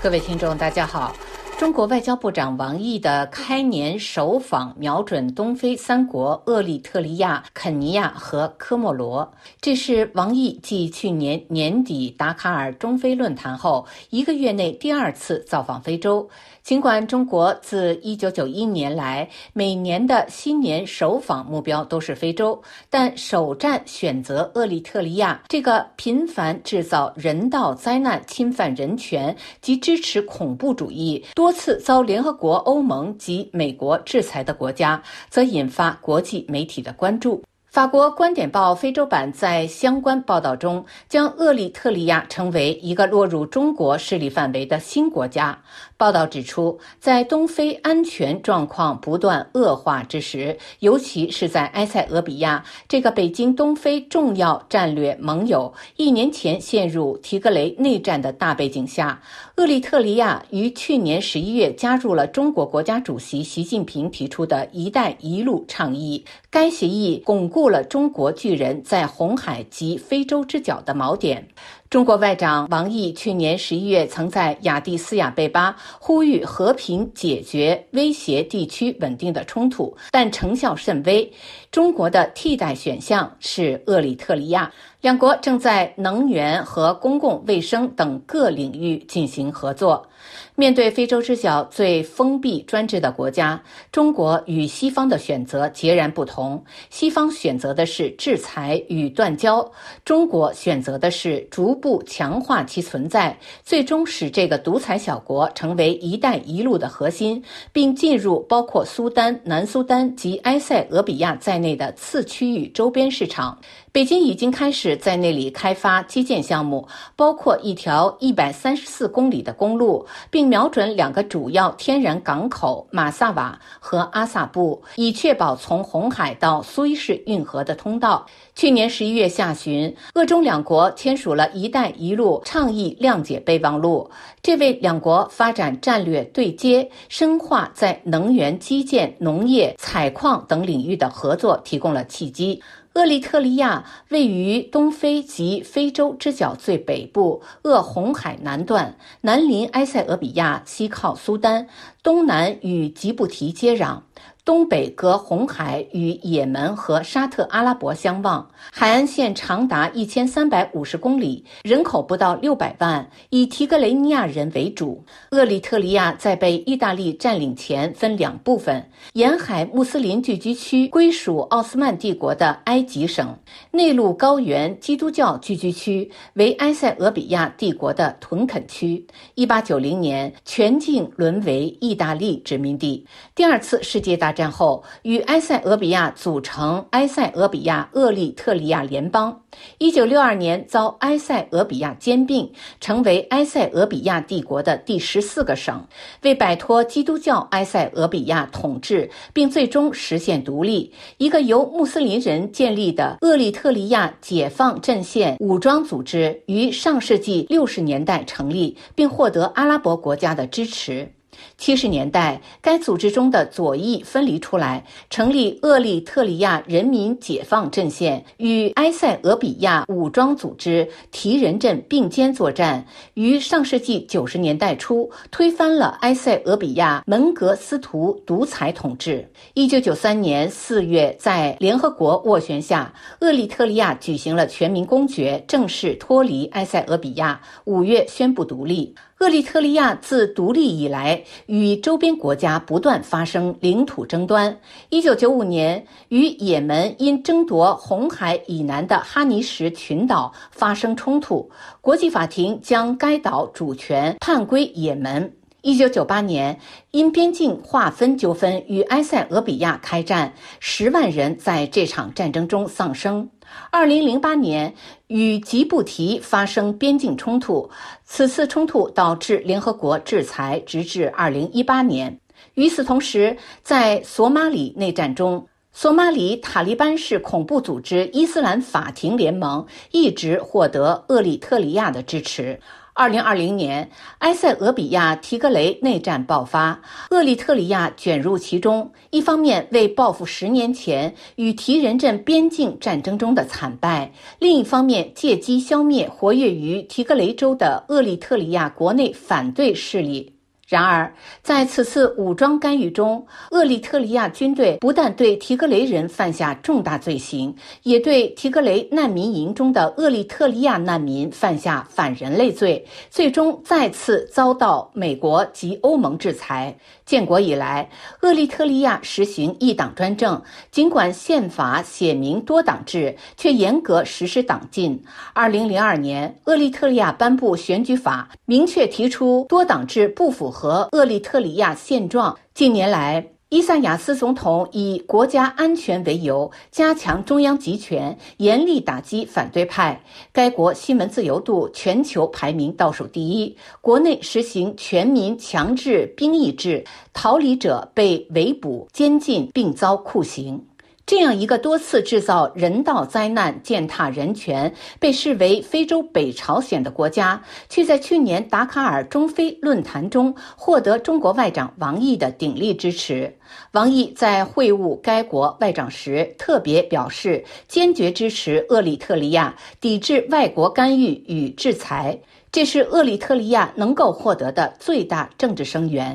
[0.00, 1.12] 各位听众，大家好。
[1.58, 9.28] 中国外交部长王毅的开年首访瞄准东非三国厄立特里亚、肯尼亚和科莫罗。
[9.60, 16.30] 这是王毅继去年年底达卡尔中非论坛后一个月内第二次造访非洲。
[16.62, 31.47] 尽管中国自1991年来每年的新年首访目标都是非洲，但首站选择厄立特里亚这个频繁制造人道灾难、侵犯人权及支持恐怖主义多。
[31.48, 37.42] 多次遭联合国、欧盟及美国制裁的国家，则引发国际媒体的关注。
[37.70, 45.58] 法国观点报非洲版在相关报道中，将厄立特里亚称为一个落入中国势力范围的新国家。
[45.98, 59.20] 报道指出，在东非安全状况不断恶化之时，尤其是在埃塞俄比亚这个北京东非重要战略盟友一年前陷入提格雷内战的大背景下，
[59.56, 66.24] 厄立特里亚于去年十一月加入了中国国家主席习近平提出的一带一路倡议。
[66.48, 71.48] 该协议巩固了中国巨人在红海及非洲之角的锚点。
[71.90, 81.32] 中国外长王毅去年十一月曾在亚的斯亚贝巴呼吁和平解决威胁地区稳定的冲突，但成效甚微。
[81.70, 84.70] 中国的替代选项是厄立特里亚。
[85.00, 90.06] 两国正在能源和公共卫生等各领域进行合作。
[90.54, 93.62] 面对非洲之角最封闭专制的国家，
[93.92, 96.62] 中国与西方的选择截然不同。
[96.90, 99.70] 西方选择的是制裁与断交，
[100.04, 113.58] 中国选择的是逐步强化其存在，最终使这个独裁小国成为“一带一路”的核心，并进入包括苏丹、南苏丹及埃塞俄比亚在内的次区域周边市场。
[113.90, 116.86] 北京已经开始在那里开发基建项目，
[117.16, 128.26] 包括一条一百三十四公里的公路，并瞄准两个主要天然港口马萨瓦和阿萨布，以确保从红海到苏伊士运河的通道。
[128.54, 134.10] 去年十一月下旬，俄中两国签署了一带一路倡议谅解备忘录，
[134.42, 142.60] 这为两国发展战略对接、深化在能源、基建、农业、采矿等领域的合作提供了契机。
[142.98, 151.68] 厄立特里亚位于东非及非洲之角最北部，鄂红海南段，南临埃塞俄比亚，西靠苏丹，
[152.02, 154.00] 东南与吉布提接壤。
[154.48, 165.04] 东北隔红海与也门和沙特阿拉伯相望，海岸线长达一千三百五十公里，人口不到六百万，以提格雷尼亚人为主。
[165.32, 168.82] 厄立特里亚在被意大利占领前分两部分：
[169.12, 173.36] 沿海穆斯林聚居区归属奥斯曼帝国的埃及省，
[173.70, 179.06] 内陆高原基督教聚居区为埃塞俄比亚帝国的屯垦区。
[179.34, 183.06] 一八九零年，全境沦为意大利殖民地。
[183.34, 184.37] 第二次世界大战。
[184.38, 189.42] 战后，与埃塞俄比亚组成埃塞俄比亚厄立特里亚联邦。
[189.78, 195.84] 一九六二年遭埃塞俄比亚兼并，成为埃塞俄比亚帝国的第十四个省。
[196.22, 211.12] 为摆脱基督教埃塞俄比亚统治，并最终实现独立，一个由穆斯林人建立的厄立特里亚解放阵线武装组织于上世纪六十年代成立，并获得阿拉伯国家的支持。
[211.58, 222.86] 七十年代，该组织中的左翼分离出来，成立厄立特里亚人民解放阵线，与埃塞俄比亚武装组织提人镇并肩作战。
[223.14, 229.28] 于上世纪九十年代初，推翻了埃塞俄比亚门格斯图独裁统治。
[229.54, 237.40] 一九九三年四月，在联合国斡旋下，厄立特里亚举行了全民公决，正式脱离埃塞俄比亚。
[237.64, 238.94] 五月宣布独立。
[239.20, 244.56] 厄立特里亚自独立以来，与周边国家不断发生领土争端。
[244.90, 251.50] 一九九五年，与也门因争夺红海以南的哈尼什群岛发生冲突，
[251.80, 255.32] 国际法庭将该岛主权判归也门。
[255.62, 256.60] 一九九八年，
[256.92, 263.28] 因边境划分纠纷与埃塞俄比亚开战，十万人在这场战争中丧生。
[263.70, 264.74] 二零零八年，
[265.06, 267.68] 与吉布提发生边境冲突，
[268.04, 272.18] 此次冲突导致联合国制裁，直至二零一八年。
[272.54, 282.60] 与此同时，在索马里内战中，索马里塔利班式恐怖组织伊斯兰法庭联盟一直获得厄立特里亚的支持。
[282.98, 283.88] 二零二零年，
[284.18, 288.90] 埃塞俄比亚提格雷内战爆发，厄立特里亚卷入其中。
[289.10, 300.34] 一方面为报复十年前与提人镇边境战争中的惨败，另一方面借机消灭活跃于提格雷州的厄立特里亚国内反对势力。
[300.68, 301.10] 然而，
[301.42, 316.76] 在此次武装干预中，厄立特里亚军队不但对提格雷人犯下重大罪行，也对提格雷难民营中的厄立特里亚难民犯下反人类罪，最终再次遭到美国及欧盟制裁。
[317.06, 317.88] 建国以来，
[318.20, 325.02] 厄立特里亚实行一党专政，尽管宪法写明多党制，却严格实施党禁。
[325.32, 330.57] 二零零二年，厄立特里亚颁布选举法，明确提出多党制不符合。
[330.58, 332.36] 和厄立特里亚现状。
[332.52, 340.02] 近年来，伊萨亚斯总统以国家安全为由，加强中央集权，严厉打击反对派。
[340.32, 350.60] 该国新闻自由度全球排名倒数第一，国内实行全民强制兵役制，逃离者被围捕、监禁并遭酷刑。
[351.08, 363.34] 这样一个多次制造人道灾难、践踏人权、被视为非洲北朝鲜的国家，却在去年达卡尔中非论坛中获得中国外长王毅的鼎力支持。
[363.72, 372.20] 王毅在会晤该国外长时特别表示，坚决支持厄立特里亚抵制外国干预与制裁，
[372.52, 376.14] 这是厄立特里亚能够获得的最大政治声援。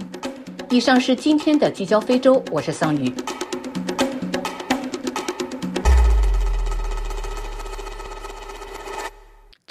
[0.69, 3.11] 以上是今天的聚焦非洲，我是桑宇。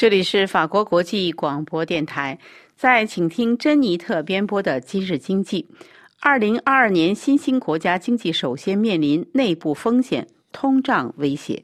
[0.03, 2.37] 这里是法国国际广播电台，
[2.75, 5.63] 在请听珍妮特编播的《今日经济》。
[6.21, 11.63] 二零二二年，新兴国家经济首先面临内部风险、通胀威胁。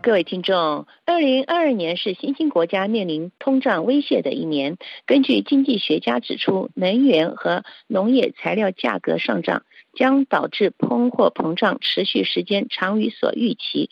[0.00, 4.76] 各位听众，二零二二年是新兴国家面临通胀威胁的一年。
[5.04, 9.64] 根据经济学家指出，能源和农业材料价格上涨。
[9.96, 13.90] 将导致通货膨胀持续时间长于所预期，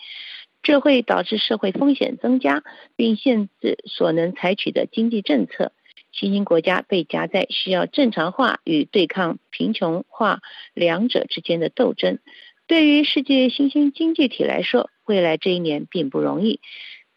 [0.63, 2.63] 这会导致社会风险增加，
[2.95, 5.73] 并限制所能采取的经济政策。
[6.13, 10.39] 新兴国家被夹在需要正常化与对抗贫穷化
[10.73, 12.21] 两者之间的斗争。
[12.69, 16.61] 对于世界新兴经济体来说，未来这一年并不容易。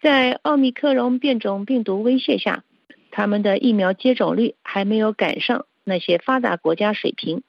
[0.02, 2.64] 在奥密克戎变种病毒威胁下，
[3.12, 5.66] 他们的疫苗接种率还没有赶上。
[5.88, 7.44] 那些发达国家水平，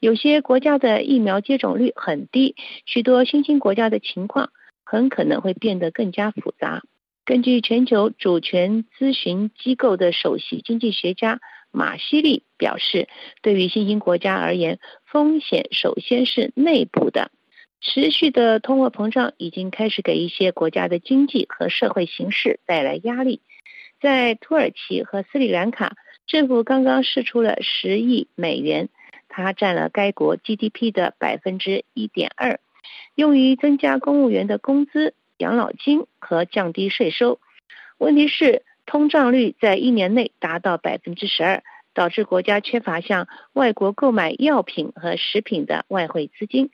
[0.00, 4.50] 有些国家的疫苗接种率很低，许多新兴国家的情况
[4.82, 6.82] 很可能会变得更加复杂。
[7.24, 11.40] 根据全球主权咨询机构的首席经济学家
[11.70, 13.08] 马西利表示，
[13.42, 17.30] 对于新兴国家而言，风险首先是内部的。
[17.80, 23.40] 持续的通货膨胀已经开始给一些国家的经济和社会形势带来压力。
[24.00, 25.96] 在土耳其和斯里兰卡。
[26.26, 28.88] 政府刚刚释出了十亿美元，
[29.28, 32.60] 它占了该国 GDP 的百分之一点二，
[33.14, 37.38] 用于增加公务员的工资、养老金和降低税收。
[37.98, 41.62] 问题是，通胀率在一年内达到百分之十二，
[41.92, 46.70] 导致国家缺乏向外国购买药品和食品的外汇资金。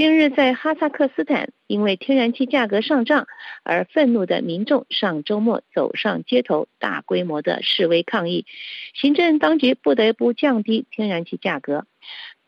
[0.00, 3.26] 近日在哈萨克斯坦，因为天然气价格上涨
[3.62, 8.46] 而愤怒的民众上周末走上街头，大规模的示威抗议，
[8.94, 11.84] 行政当局不得不降低天然气价格。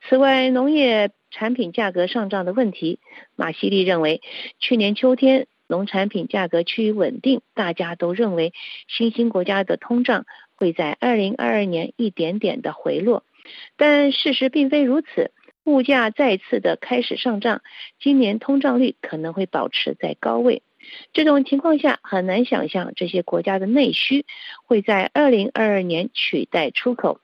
[0.00, 3.00] 此外，农业产品价格上涨的问题，
[3.36, 4.22] 马西利认为，
[4.59, 8.55] 去年秋天农产品价格趋于稳定，大家都认为
[8.88, 10.24] 新兴国家的通胀
[10.57, 13.24] 会在二零二二年一点点的回落，
[13.76, 15.32] 但事实并非如此。
[15.64, 17.62] 物价再次的开始上涨，
[18.00, 20.62] 今年通胀率可能会保持在高位。
[21.12, 24.26] 这种情况下，很难想象这些国家的内需
[24.66, 27.20] 会在二零二二年取代出口，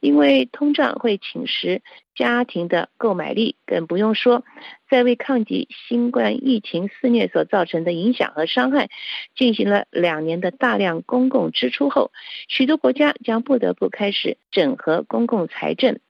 [0.00, 1.82] 因为通胀会侵蚀
[2.14, 3.56] 家庭的购买力。
[3.66, 4.44] 更不用说，
[4.88, 8.88] 在为抗击新冠疫情肆虐所造成的影响和伤害
[9.36, 12.12] 进行了两年的大量公共支出后，
[12.48, 16.00] 许多国家将不得不开始整合公共财政。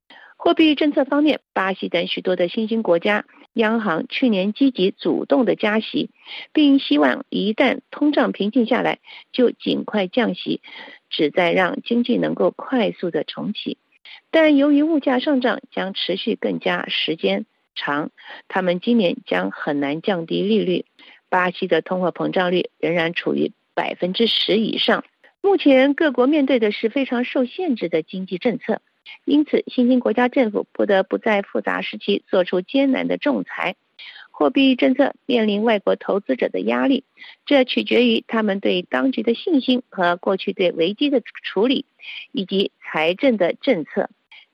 [0.45, 6.11] 货币政策方面，巴西等许多的新兴国家央行去年积极主动的加息，
[6.53, 8.99] 并希望一旦通胀平静下来，
[9.31, 10.61] 就尽快降息，
[11.09, 13.79] 旨在让经济能够快速的重启。
[14.33, 18.11] 但由于物价上涨将持续更加时间长，
[18.49, 20.85] 他们今年将很难降低利率。
[21.29, 25.05] 巴西的通货膨胀率仍然处于百分之十以上。
[25.41, 28.83] 目前各国面对的是非常受限制的经济政策。
[29.25, 33.77] 因此，新兴国家政府不得不在复杂时期做出艰难的仲裁。
[34.31, 37.05] 货币政策面临外国投资者的压力，
[37.45, 41.85] 这取决于他们对当局的信心和过去对危机的处理，
[42.33, 44.09] 以及财政的政策。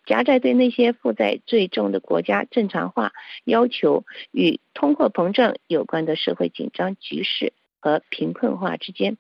[0.05, 3.13] 夹在对那些负债最重的国家正常化
[3.45, 9.17] 要求与通货膨胀有关的社会紧张局势和贫困化之间。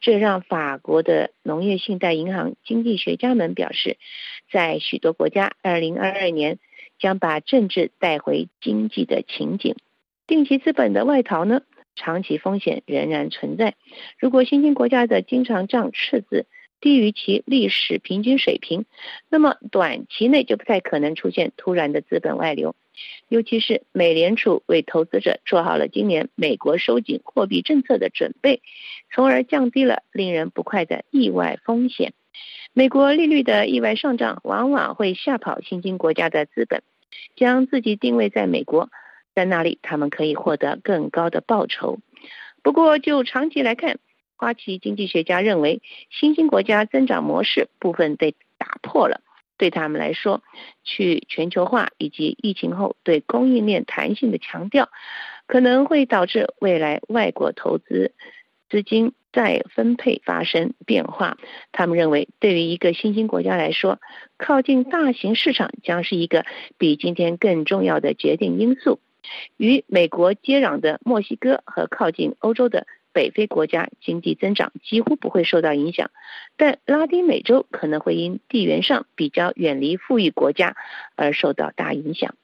[0.00, 3.96] 这让法国的农业信贷银行经济学家们表示，
[4.52, 6.58] 在许多国家，，2022年
[6.98, 9.74] 将把政治带回经济的情景。
[10.26, 11.62] 定期资本的外逃呢，
[11.94, 13.74] 长期风险仍然存在。
[14.18, 16.46] 如果新兴国家的经常账赤字
[16.80, 18.84] 低于其历史平均水平，
[19.28, 22.74] 那么短期内就不太可能出现突然的资本外流。
[23.28, 28.62] 尤其是美联储为投资者做好了今年美国收紧货币政策的准备，
[29.12, 32.14] 从而降低了令人不快的意外风险。
[32.72, 36.82] 美国利率的意外上涨往往会吓跑新兴国家的资本，
[37.34, 38.90] 将自己定位在美国，
[39.34, 41.98] 在那里他们可以获得更高的报酬。
[42.62, 43.98] 不过，就长期来看，
[44.36, 45.80] 花旗经济学家认为，
[46.10, 49.20] 新兴国家增长模式部分被打破了。
[49.58, 50.42] 对他们来说，
[50.84, 54.90] 去全球化以及疫情后对供应链弹性的强调，
[55.46, 58.12] 可能会导致未来外国投资
[58.68, 61.38] 资金再分配发生变化。
[61.72, 63.98] 他们认为，对于一个新兴国家来说，
[64.36, 66.44] 靠近大型市场将是一个
[66.76, 69.00] 比今天更重要的决定因素。
[69.56, 72.86] 与美国接壤的墨西哥和靠近欧洲的。
[73.16, 76.10] 北非国家经济增长几乎不会受到影响，
[76.58, 80.76] 但拉丁美洲可能会因地缘上比较远离富裕国家
[81.14, 82.34] 而受到大影响。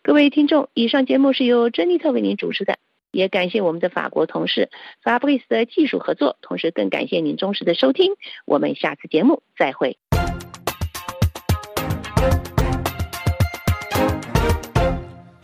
[0.00, 2.78] 各位听众，以上节目是由珍妮特为您主持的，
[3.10, 4.70] 也感谢我们的法国同事
[5.02, 8.14] 法布里斯的技术合作，同时更感谢您忠实的收听。
[8.46, 9.98] 我们下次节目再会。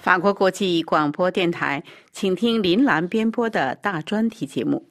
[0.00, 4.86] 法国国际广播电台，请听林兰编播的大专题节目。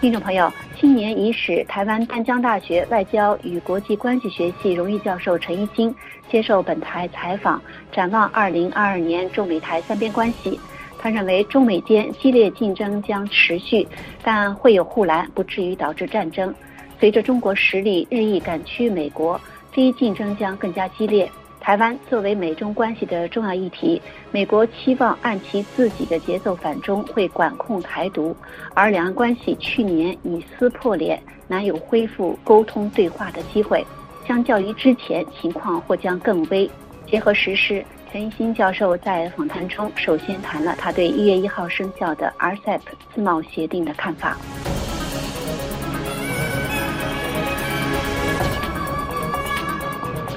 [0.00, 5.92] 听众朋友，新年伊始，台湾淡江大学外交与国际关系学系荣誉教授陈一清
[6.30, 10.60] 接受本台采访，展望二零二二年中美台三边关系。
[11.02, 13.84] 他认为，中美间激烈竞争将持续，
[14.22, 16.54] 但会有护栏，不至于导致战争。
[17.00, 19.38] 随着中国实力日益赶趋美国，
[19.72, 21.28] 这一竞争将更加激烈。
[21.58, 24.00] 台湾作为美中关系的重要议题，
[24.30, 28.36] 美国期望按其自己的节奏反中，会管控台独。
[28.72, 33.84] 而两岸关系去年已撕破脸，难有恢复沟通对话的机会。
[34.24, 36.70] 相较于之前，情况或将更危。
[37.08, 37.84] 结合实施。
[38.12, 42.80] 陈一新教授在访谈中首先谈了他对一月一号生效的 RCEP
[43.14, 44.36] 自贸协定的看法。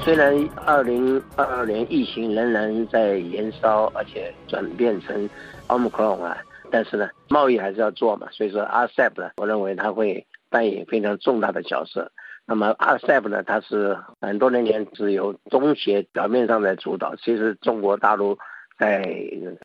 [0.06, 0.34] 虽然
[0.66, 5.30] 二零二二年疫情仍然在延烧，而且转变成
[5.68, 6.38] Omicron 啊，
[6.72, 8.30] 但是呢，贸易还是要做嘛。
[8.32, 12.10] 所以说 RCEP 呢，我认为它会扮演非常重大的角色。
[12.48, 13.42] 那么 RCEP 呢？
[13.42, 18.38] 它是很多年前只有中协表面上在主导，其实中国大陆
[18.78, 19.02] 在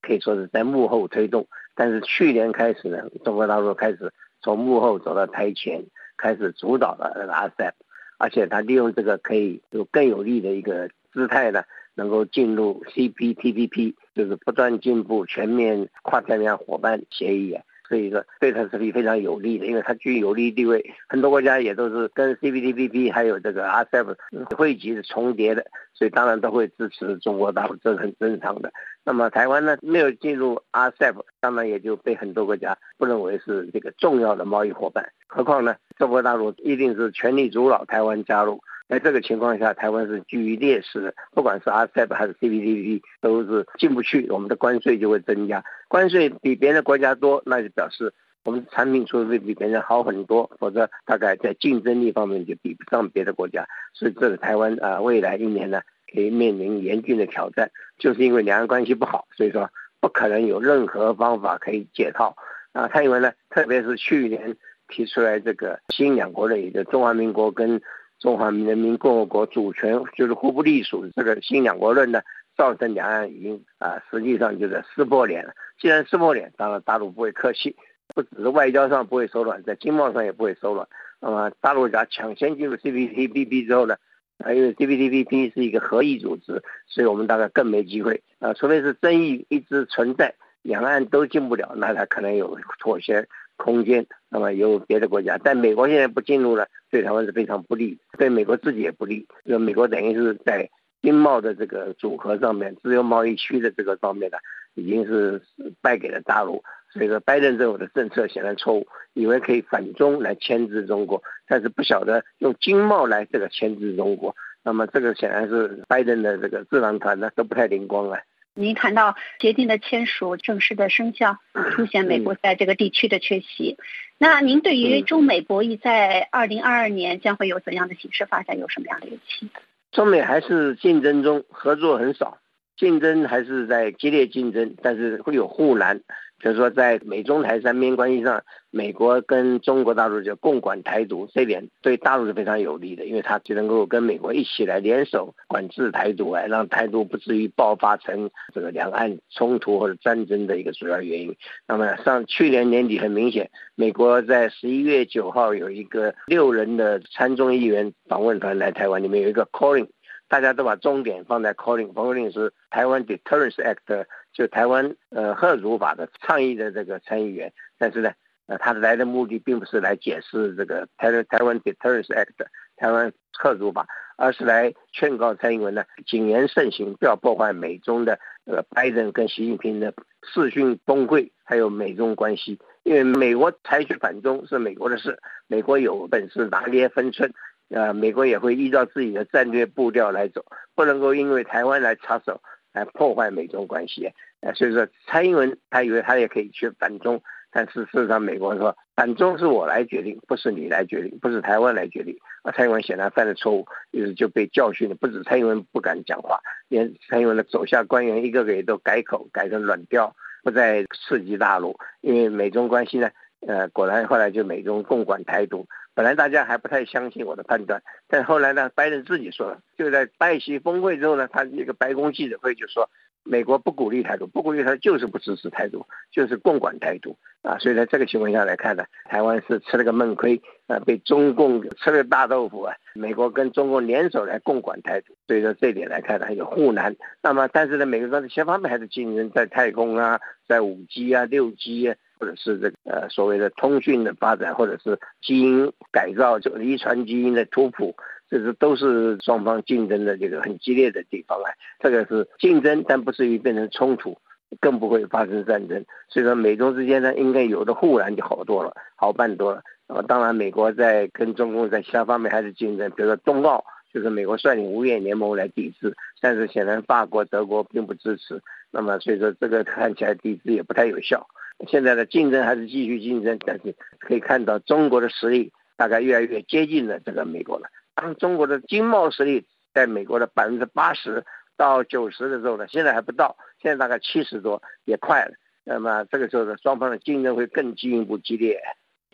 [0.01, 1.47] 可以说是在幕后推动。
[1.75, 5.85] 但是去年开始呢，中国大陆开始从幕后走到台前，
[6.17, 7.73] 开始主导了那个 RCEP，
[8.19, 11.63] 而且它利用这个可以有更有利的一个姿态呢，
[11.95, 17.63] 能够进入 CPTPP，就是不断进步全面跨太平洋伙伴协议啊。
[17.91, 20.95] 所以说，对它是非常有利的，因为它具有利地位。
[21.09, 24.15] 很多国家也都是跟 CPTPP 还有这个 RCEP
[24.57, 28.73] 汇集是重叠的，所以当然都会支持中国大陆，这是很正常的。
[29.03, 35.05] 那么台湾呢，没有进入 RCEP，当然也就被很多国家不认为是这个重要的贸易伙伴。
[35.27, 38.61] 何况呢，中国大陆一定是全力阻挠台湾加入。
[38.91, 45.63] 在这个情况下，台湾是居于劣势的，不管是 RCEP 还是 CPTPP，都是进不去，我们的关税就会增加。
[45.87, 48.13] 关税比别的国家多，那就表示
[48.45, 53.65] 我们产品出的比别人好很多，否则大概在竞争力方面就比不上别的国家。
[53.95, 55.81] 所以，这个台湾啊，未来一年呢，
[56.13, 59.71] 可以面临严峻的挑战，就是因为两岸关系不好，所以说
[60.01, 62.35] 不可能有任何方法可以解套。
[62.73, 64.57] 啊，蔡英文呢，特别是去年
[64.89, 67.81] 提出来这个新两国的一个中华民国跟。
[68.21, 72.21] 中华人民共和国主权就是互不隶属，这个新两国论呢，
[72.55, 75.53] 造成两岸已经啊，实际上就是撕破脸了。
[75.81, 77.75] 既然撕破脸，当然大陆不会客气，
[78.15, 80.87] 不只是外交上不会手软，在经贸上也不会手软。
[81.19, 83.97] 那么大陆家抢先进入 CPTPP 之后呢，
[84.45, 93.27] 啊，因为 CPTPP 是一个合议组织，所以我们大概更没机会啊，除非是争议一直存在，两岸都进不了，那才可能有妥协。
[93.57, 99.27] 空间，那么有别的国家，但美国现在不进入了，对台湾是非常不利，对美国自己也不利。
[99.45, 100.69] 因为美国等于是在
[101.03, 104.39] 经贸的这个组合上面，自由贸易区的这个方面呢，
[104.75, 105.41] 已经是
[105.81, 106.63] 败给了大陆。
[106.93, 108.85] 所以说，拜登政府的政策显然错误，
[109.15, 114.35] 以为可以反中来牵制中国，但是不晓得用经贸来这个牵制中国，
[114.65, 118.19] 那么这个显然是拜登的这个智囊团呢都不太灵光啊。
[118.55, 121.39] 您谈到协定的签署、正式的生效，
[121.73, 123.77] 凸显美国在这个地区的缺席。
[124.19, 129.49] 那您对于中美博弈在二零二二年将会有怎样的形势发展，有什么样的预期？
[129.93, 132.39] 中美还是竞争中，合作很少，
[132.77, 136.01] 竞争还是在激烈竞争，但是会有护栏。
[136.41, 151.37] 就是说，在美中台三边关系上，美国跟中国大陆就共管台独，这点对大陆是非常有利的，因为它就能够跟美国一起来联手管制台独，来让台独不至于爆发成这个两岸冲突或者战争的一个主要原因。
[151.69, 159.89] 那么上去年年底很明显，美国在十一月九号有一个六人的参众议员访问团来台湾，里面有一个 Calling。
[160.29, 168.13] 大家都把重点放在 calling，calling 是台湾 Deterrence Act，就台湾呃贺主法的倡议的这个参议员，但是呢，
[168.47, 187.33] 呃，他来的目的并不是来解释这个台台湾 Deterrence Act，台湾贺主法，而是来劝告蔡英文呢谨言慎行，不要破坏美中的呃拜登跟习近平的视讯峰会，还有美中关系，因为美国采取反中是美国的事，美国有本事拿捏分寸。
[187.73, 194.11] 呃，美国也会依照自己的战略步调来走，不能够因为台湾来插手来破坏美中关系。
[194.41, 202.17] 呃，所以说蔡英文他以为他也可以去反中，但是事实上美国说反中是我来决定，不是你来决定，不是台湾来决定。
[202.43, 204.95] 啊，蔡英文显然犯了错误，于是就被教训了。
[204.95, 211.77] 不止蔡英文不敢讲话，连蔡英文的手下官员一个个也都改口，改成软调，不再刺激大陆。
[212.01, 213.11] 因为美中关系呢，
[213.47, 215.67] 呃，果然后来就美中共管台独。
[216.01, 222.89] 本来大家还不太相信我的判断，但后来呢，拜登自己说了，就在拜习峰会之后呢，他那个白宫记者会就说，
[223.23, 227.59] 美国不鼓励台独，不鼓励他就是不支持台独，就是共管台独啊。
[227.59, 232.75] 所以在这个情况下来看呢，台湾是吃了个闷亏啊，被中共吃了大豆腐啊。
[232.95, 236.97] 美国跟中共联手来共管台独，所以说这点来看呢，有护栏。
[237.23, 241.95] 那么但是呢，美国在其他方面还是竞争，在太空啊，在五 G 啊、六 G 啊。
[242.21, 247.95] 或者是这个呃所谓的通讯的发展，或者是基因改造，就遗传基因的突破，
[248.29, 251.49] 这是都是双方竞争的这个很激烈的地方啊。
[251.81, 254.19] 这个是竞争，但不至于变成冲突，
[254.61, 255.83] 更不会发生战争。
[256.11, 259.63] 所以说，美中之间呢，应该有的互然就好多了，好办多了。
[259.87, 268.41] 呃，当然，美国在跟中共在其他方面还是竞争，比如说冬奥，就是美国率领五眼联盟来抵制，但是显然法国、德国并不支持。
[268.71, 271.27] 那么，所以说这个看起来抵制也不太有效。
[271.69, 277.69] 现在的竞争还是继续竞争，但是可以看到中国的实力大概越来越接近了这个美国了。
[277.95, 281.25] 当中国的经贸实力在美国的百分之八十
[281.57, 285.33] 到九十的时候呢，现在还不到，现在大概七十多，也快了。
[285.65, 288.59] 那么这个时候呢，双方的竞争会更进一步激烈。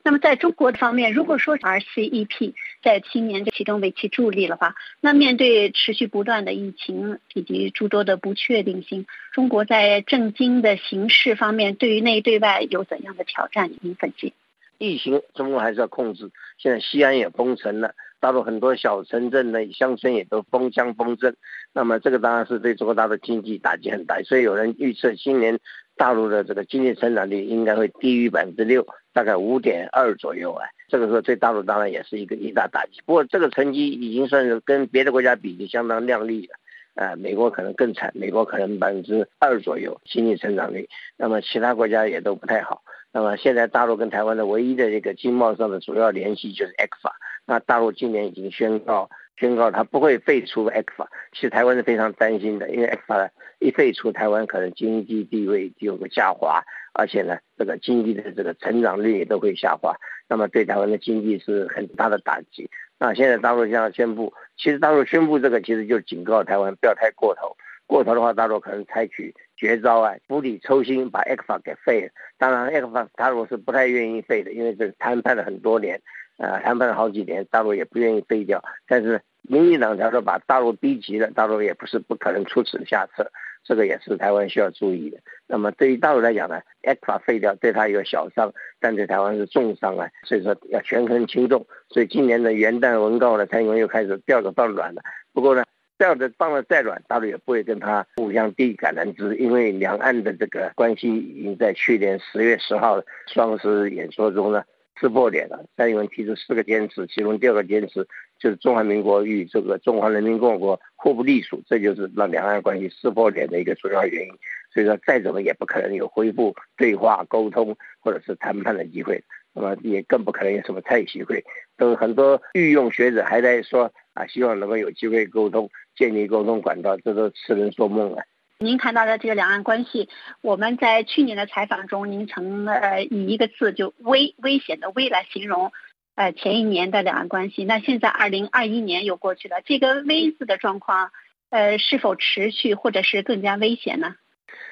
[0.06, 13.68] 那么在中国方面，如果说 RCEP 在今年启动为其助力的话，那面对持续不断的疫情以及诸多的不确定性，中国在政经的形势方面，对于内对外有怎样的挑战？
[13.80, 14.32] 您分析？
[14.78, 16.30] 疫情中国还是要控制。
[16.56, 21.34] 现在西安也封城了，大陆很多小城镇呢、乡村也都封乡封镇。
[21.72, 24.22] 那么这个当然是对中国大陆经济打击很大。
[24.22, 25.58] 所以有人预测今年
[25.96, 28.86] 大陆的这个经济增长率应该会低于百分之六。
[29.12, 33.00] 大概五点二左右啊，这个时候对大陆当然也是一个一大打击。
[33.06, 36.54] 不过这个成绩已经算是跟别的国家比就相当亮丽了。
[37.02, 40.88] 啊，美国可能更惨，美国可能百分之二左右经济成长率。
[41.16, 42.82] 那么其他国家也都不太好。
[43.12, 47.16] 那么现在大陆跟台湾的唯一的这个经贸上的主要联系就是 X 法。
[47.46, 51.08] 那大陆今年已经宣告宣告它不会废除 X 法。
[51.32, 56.62] 其实台湾是非常担心的，因为 X 法一废除，台湾可能经济地位就有个下滑。
[56.98, 59.94] 而且呢，这个经济的这个成长率也都会下滑，
[60.28, 62.70] 那么对台湾的经济是很大的打击。
[62.98, 67.54] 那现在大陆这样宣布，其实大陆宣布这个，其实就是警告台湾不要太过头，
[67.86, 72.08] 过头的话，大陆可能采取绝招啊，釜底抽薪把 X 法给废了。
[72.38, 76.00] 当然，X 法大陆是不太愿意废的，因为这个谈判了很多年，
[76.38, 78.62] 呃，谈判了好几年，大陆也不愿意废掉。
[78.86, 83.30] 但是民进党假如把大陆逼急了，大陆也不是不可能出此下策。
[83.64, 85.18] 这个也是台湾需要注意的。
[85.48, 90.08] 那么对于大陆来讲呢，X 法废掉对他有小伤，但对台湾是重伤啊。
[90.22, 91.66] 所以说要权衡轻重。
[91.88, 95.02] 所以今年的元旦文告呢，蔡英文又开始吊着放软了。
[95.32, 95.64] 不过呢，
[95.98, 104.62] 吊着放的再软，大陆也不会跟他互相递橄榄枝，因为两岸的这个关系已经在去年十月十号双十演说中呢。
[104.98, 105.64] 撕破脸了。
[105.76, 108.06] 蔡英文提出四个坚持，其中第二个坚持
[108.38, 114.32] 就是中华民国与这个中华人民共和国互不隶属，这就是让两岸关系撕破脸的一个主要原因。
[114.72, 119.22] 所以说，再怎么也不可能有恢复对话沟通或者是谈判的机会，
[119.54, 121.42] 那么也更不可能有什么蔡习会。
[121.78, 128.22] 都很多御用学者还在说，啊，希望能够有机会沟通，建立沟通管道，这都痴人说梦啊。
[128.58, 130.08] 您谈到的这个两岸关系，
[130.40, 135.72] 我们在去年的采访中，您曾呃以一个字就危危险的危来形容，
[136.14, 137.64] 呃前一年的两岸关系。
[137.64, 141.10] 那现在二零二一年又过去了，这个危字的状况，
[141.50, 144.14] 呃是否持续或者是更加危险呢？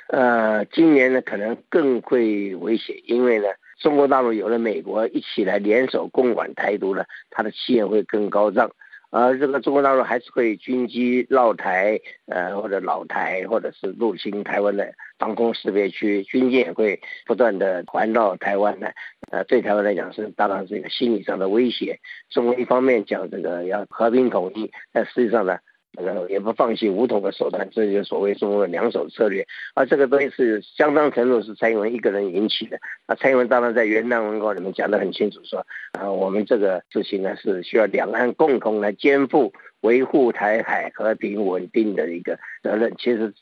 [0.08, 3.48] 呃，今年呢可能更会危险，因为呢
[3.80, 8.70] 中国大陆有了美国一起来联手共管台独呢，它的气焰会更高涨。
[9.14, 18.92] 而这个中国大陆还是会军机绕台，呃，或者老台，或者是入侵台湾的防空识别区，军舰也会不断的环绕台湾的，
[19.30, 22.00] 呃，对台湾来讲是当然是一个心理上的威胁。
[22.28, 25.58] 中国一方面讲这个要和平统一，但实际上呢？
[26.02, 29.46] 然后也不放弃武统的手段，这就是所谓中国的两手策略。
[29.74, 32.78] 而这个东西是相当程度是蔡英文一个人引起的。
[33.06, 42.92] 那蔡英文当然在元旦文稿里面讲得很清楚，说啊，我们这个事情呢是需要两岸共同来肩负维护台海和平稳定的一个责任。
[42.98, 43.32] 其实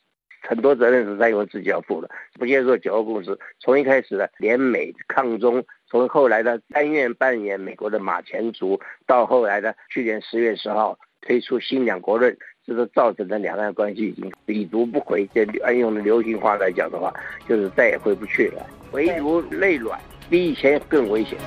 [0.43, 2.11] 很多责任是蔡英文自己要负的。
[2.39, 10.99] 不接受九二共识，从一开始的联美抗中，从后来的甘愿扮演美国的马前卒，到后来的去年十月十号。
[11.23, 15.29] 推出新两国论，这都造成的两岸关系已经已读不回。
[15.33, 17.12] 这按用的流行话来讲的话，
[17.49, 18.66] 就是再也回不去了。
[18.91, 19.99] 唯独内软，
[20.29, 21.39] 比以前更危险。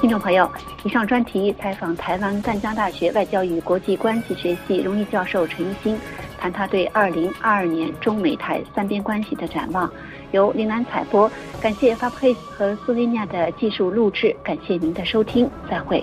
[0.00, 0.50] 听众朋友，
[0.82, 5.98] 以上专题采访台湾淡江大学外交与国际关系学系荣誉教授陈一新，
[6.38, 9.92] 谈他对二零二二年中美台三边关系的展望。
[10.32, 11.30] 由林兰采播，
[11.60, 16.02] 感谢 Fabris 和苏维尼亚的技术录制，感谢您的收听，再会。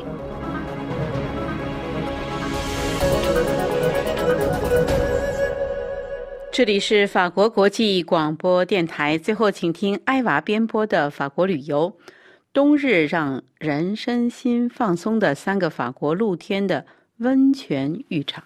[6.58, 9.16] 这里是法国国际广播电台。
[9.16, 11.95] 最后，请听艾娃编播的法国旅游。
[12.51, 16.84] 冬日让人身心放松的三个法国露天的
[17.18, 18.43] 温泉浴场。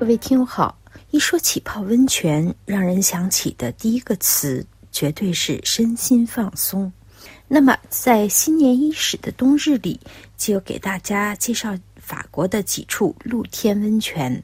[0.00, 0.78] 各位听友好，
[1.10, 6.90] 一说起泡温泉，让人想起的第一个词绝对是身心放松。
[7.54, 10.00] 那么，在新年伊始的冬日里，
[10.38, 14.42] 就给大家介绍法国的几处露天温泉。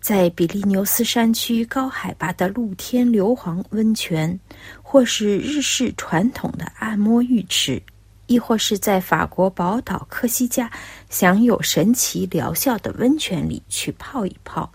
[0.00, 4.36] 在比利牛斯山区高海拔的露天硫磺温泉，
[4.82, 7.80] 或是日式传统的按摩浴池，
[8.26, 10.68] 亦或是在法国宝岛科西嘉
[11.08, 14.68] 享有神奇疗效的温泉里去泡一泡，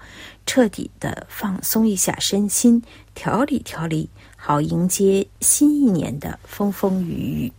[0.45, 2.81] 彻底的放松一下身心，
[3.13, 7.51] 调理调理，好迎接新一年的风风雨雨。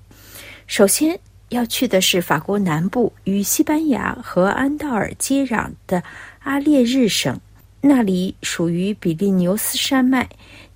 [0.67, 1.19] 首先
[1.51, 6.03] 要去的是法国南部与西班牙和安道尔接壤的
[6.41, 7.39] 阿列日省，
[7.81, 10.29] 那里属于比利牛斯山脉，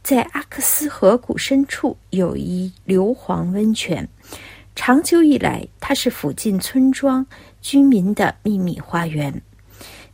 [0.03, 4.09] 在阿克斯河谷深处有一硫磺温泉。
[4.77, 7.27] 长久以来，它是附近村庄
[7.61, 9.43] 居民的秘密花园。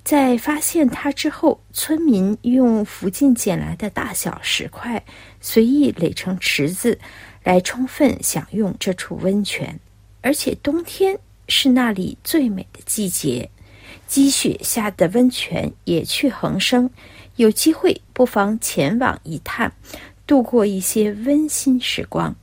[0.03, 5.05] 在发现它之后，村民用附近捡来的大小石块
[5.41, 6.99] 随意垒成池子。
[7.47, 9.79] 来充分享用这处温泉，
[10.21, 11.17] 而且冬天
[11.47, 13.49] 是那里最美的季节，
[14.09, 16.91] 积雪下的温泉野趣横生，
[17.37, 19.73] 有机会不妨前往一探，
[20.27, 22.35] 度过一些温馨时光。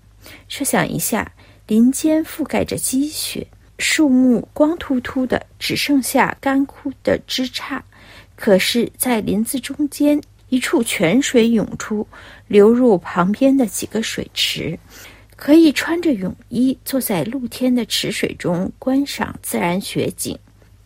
[0.48, 1.30] 设想一下，
[1.68, 3.46] 林间覆盖着积雪，
[3.80, 7.82] 树木光秃秃的，只剩下干枯的枝杈，
[8.38, 10.22] 可是，在林子中间。
[10.54, 12.08] 一处泉水涌出，
[12.48, 14.78] 流入旁边的几个水池，
[15.36, 20.38] 可以穿着泳衣坐在露天的池水中观赏自然雪景。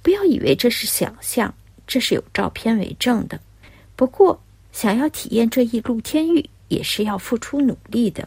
[0.02, 1.54] 不要以为这是想象，
[1.86, 3.38] 这是有照片为证的。
[3.98, 4.42] 不过，
[4.72, 8.26] 想要体验这一露天浴，也是要付出努力的。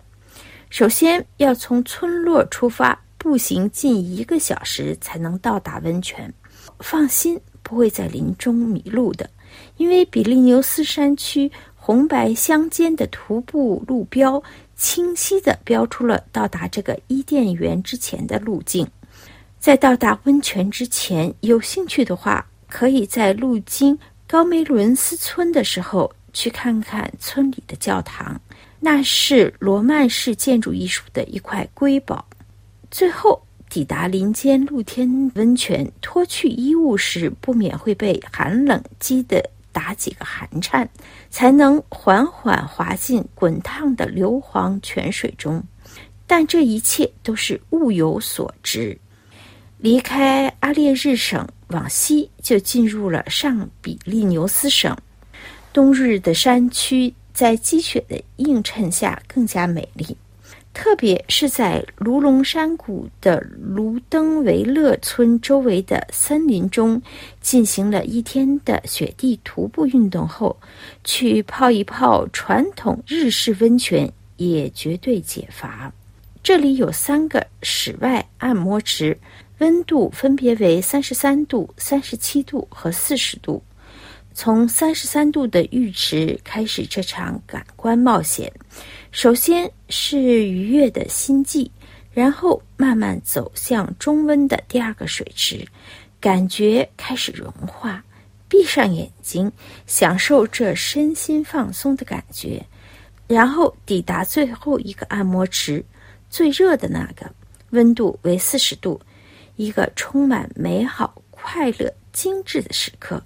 [0.69, 6.31] 首先要从村落出发，步行近一个小时才能到达温泉。
[6.81, 9.31] 放心，不会在林中迷路的。
[9.81, 14.41] 因为比利牛斯山区红白相间的徒步路标，
[14.77, 18.87] 清晰地标出了到达这个伊甸园之前的路径。
[19.59, 28.39] 在到达温泉之前，有兴趣的话，可以在路经高梅伦斯村的时候去看看村里的教堂，
[28.81, 32.23] 那是罗曼式建筑艺术的一块瑰宝。
[32.91, 39.43] 最后抵达林间露天温泉，脱去衣物时，不免会被寒冷激得。
[39.73, 40.89] 打几个寒颤，
[41.31, 45.63] 才能缓缓滑进滚烫的硫磺泉水中。
[46.27, 48.99] 但这一切都是物有所值。
[49.79, 54.97] 离开阿列日省往西，就进入了上比利牛斯省。
[55.73, 60.17] 冬日的山区在积雪的映衬下更加美丽。
[60.83, 67.01] 特别是在卢龙山谷的卢登维勒村周围的森林中
[67.43, 70.59] 进行了一天的雪地徒步运动后，
[71.05, 75.93] 去泡一泡传统日式温泉也绝对解乏。
[76.43, 79.15] 这里有三个室外按摩池。
[79.59, 83.63] 温度分别为三十三度、三十七度和四十度。
[84.33, 88.51] 从三十三度的浴池开始这场感官冒险，
[89.13, 91.69] 首先是愉悦的心悸，
[92.13, 95.67] 然后慢慢走向中温的第二个水池，
[96.21, 98.03] 感觉开始融化。
[98.49, 99.51] 闭上眼睛，
[99.87, 102.65] 享受这身心放松的感觉，
[103.27, 105.85] 然后抵达最后一个按摩池，
[106.29, 107.29] 最热的那个，
[107.71, 109.01] 温度为四十度。
[109.57, 113.23] 一个充满美好、快乐、精致的时刻，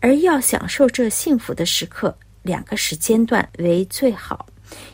[0.00, 4.44] 而要享受这幸福的时刻，两个时间段为最好：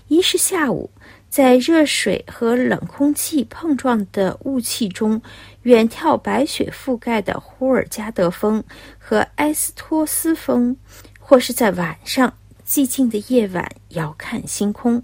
[0.08, 0.90] 一是下午，
[1.28, 5.20] 在热水和冷空气碰撞的雾气中，
[5.62, 8.62] 远眺白雪覆盖的呼尔加德峰
[8.98, 10.74] 和埃斯托斯峰；
[11.18, 12.32] 或是在晚上，
[12.66, 15.02] 寂静的夜晚，遥看星空，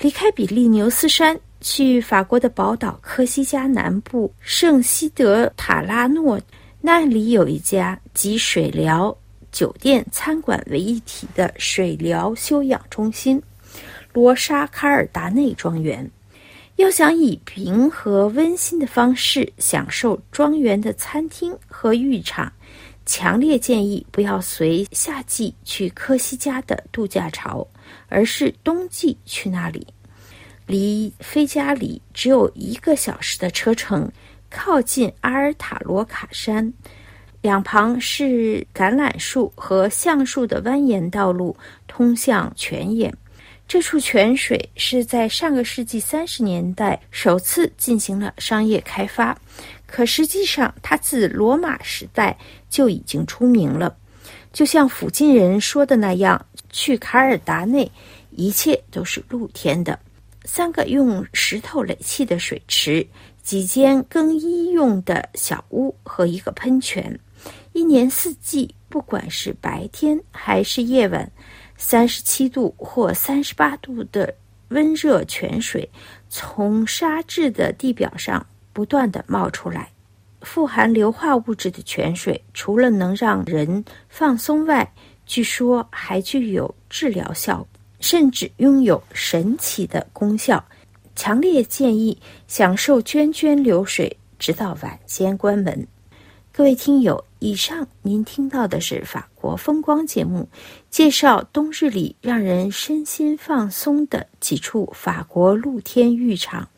[0.00, 1.38] 离开比利牛斯山。
[1.62, 6.40] 去法国的宝岛科西嘉南部圣西德塔拉诺，
[6.80, 9.14] 那里有一家集水疗、
[9.52, 13.38] 酒店、餐馆为一体的水疗休养中心——
[14.12, 16.10] 罗莎卡尔达内庄园。
[16.76, 22.50] 要想以平和温馨的方式享受庄园的餐厅和浴场，
[23.04, 27.66] 强烈建议不要随夏季去科西嘉的度假潮，
[28.08, 29.86] 而是冬季去那里。
[30.66, 34.10] 离菲加里只有一个小时的车程，
[34.48, 36.72] 靠近阿尔塔罗卡山，
[37.42, 41.54] 两旁是橄榄树和橡树的蜿蜒道路，
[41.86, 43.12] 通向泉眼。
[43.70, 49.40] 这处泉水是在上个世纪三十年代首次进行了商业开发，
[49.86, 52.36] 可实际上它自罗马时代
[52.68, 53.96] 就已经出名了。
[54.52, 57.88] 就像附近人说的那样，去卡尔达内，
[58.30, 59.96] 一切都是露天的。
[60.44, 63.06] 三个用石头垒砌的水池，
[63.40, 67.16] 几间更衣用的小屋和一个喷泉。
[67.72, 71.30] 一年四季，不管是白天还是夜晚，
[71.82, 74.32] 三十七度或三十八度的
[74.68, 75.88] 温热泉水
[76.28, 79.90] 从沙质的地表上不断的冒出来。
[80.42, 84.92] 富含硫化物质的泉水，除了能让人放松外，
[85.24, 87.66] 据说还具有治疗效果。
[87.98, 90.64] 甚至拥有神奇的功效，
[91.14, 95.86] 强烈建议享受涓涓流水，直到晚间关门。
[96.50, 100.46] 各位听友，以上您听到的是法国风光节目，
[100.90, 106.68] 介绍冬日里让人身心放松的几处法国露天浴场。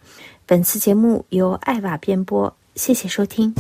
[0.47, 3.53] 本次节目由艾娃编播，谢谢收听。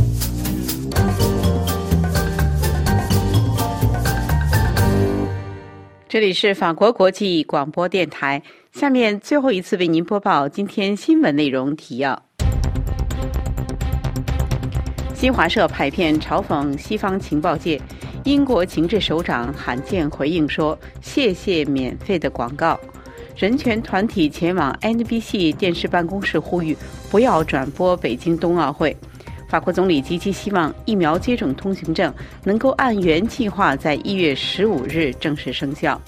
[6.08, 8.40] 这里是法国国际广播电台。
[8.70, 12.22] 下面最后一次为您播报今天新闻内容提要：
[15.22, 17.80] 新华社拍片嘲讽西方情报界，
[18.24, 22.76] 英国情治首长罕见回应说：“谢谢免费的广告。”
[23.38, 26.76] 人权团体前往 NBC 电视办公室呼吁
[27.08, 28.96] 不要转播北京冬奥会。
[29.48, 32.12] 法国总理极其希望疫苗接种通行证
[32.42, 36.02] 能够按原计划在一月十五日正式生效。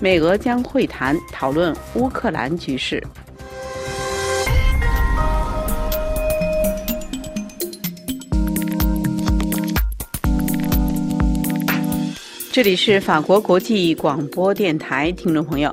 [0.00, 3.06] 美俄将会谈讨论乌克兰局势。
[12.56, 15.70] 这里是法国国际广播电台，听众朋友，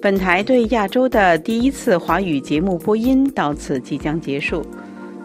[0.00, 4.64] 本台对亚洲的第一次华语节目播音到此即将结束。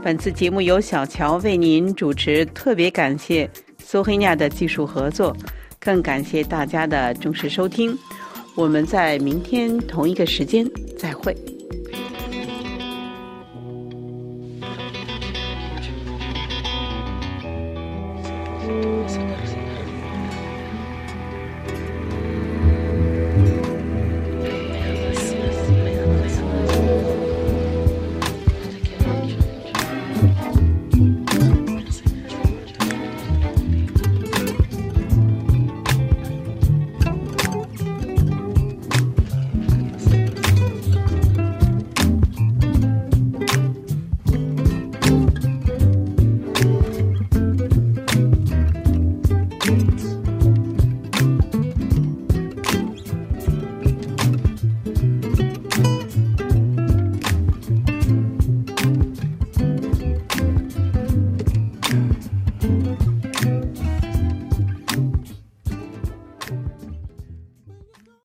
[0.04, 3.50] 本次节目由小乔为您主持，特别感谢
[3.82, 5.34] 苏黑亚的技术合作，
[5.80, 7.97] 更感谢大家的重视收听。
[8.56, 11.34] 我们在明天同一个时间再会。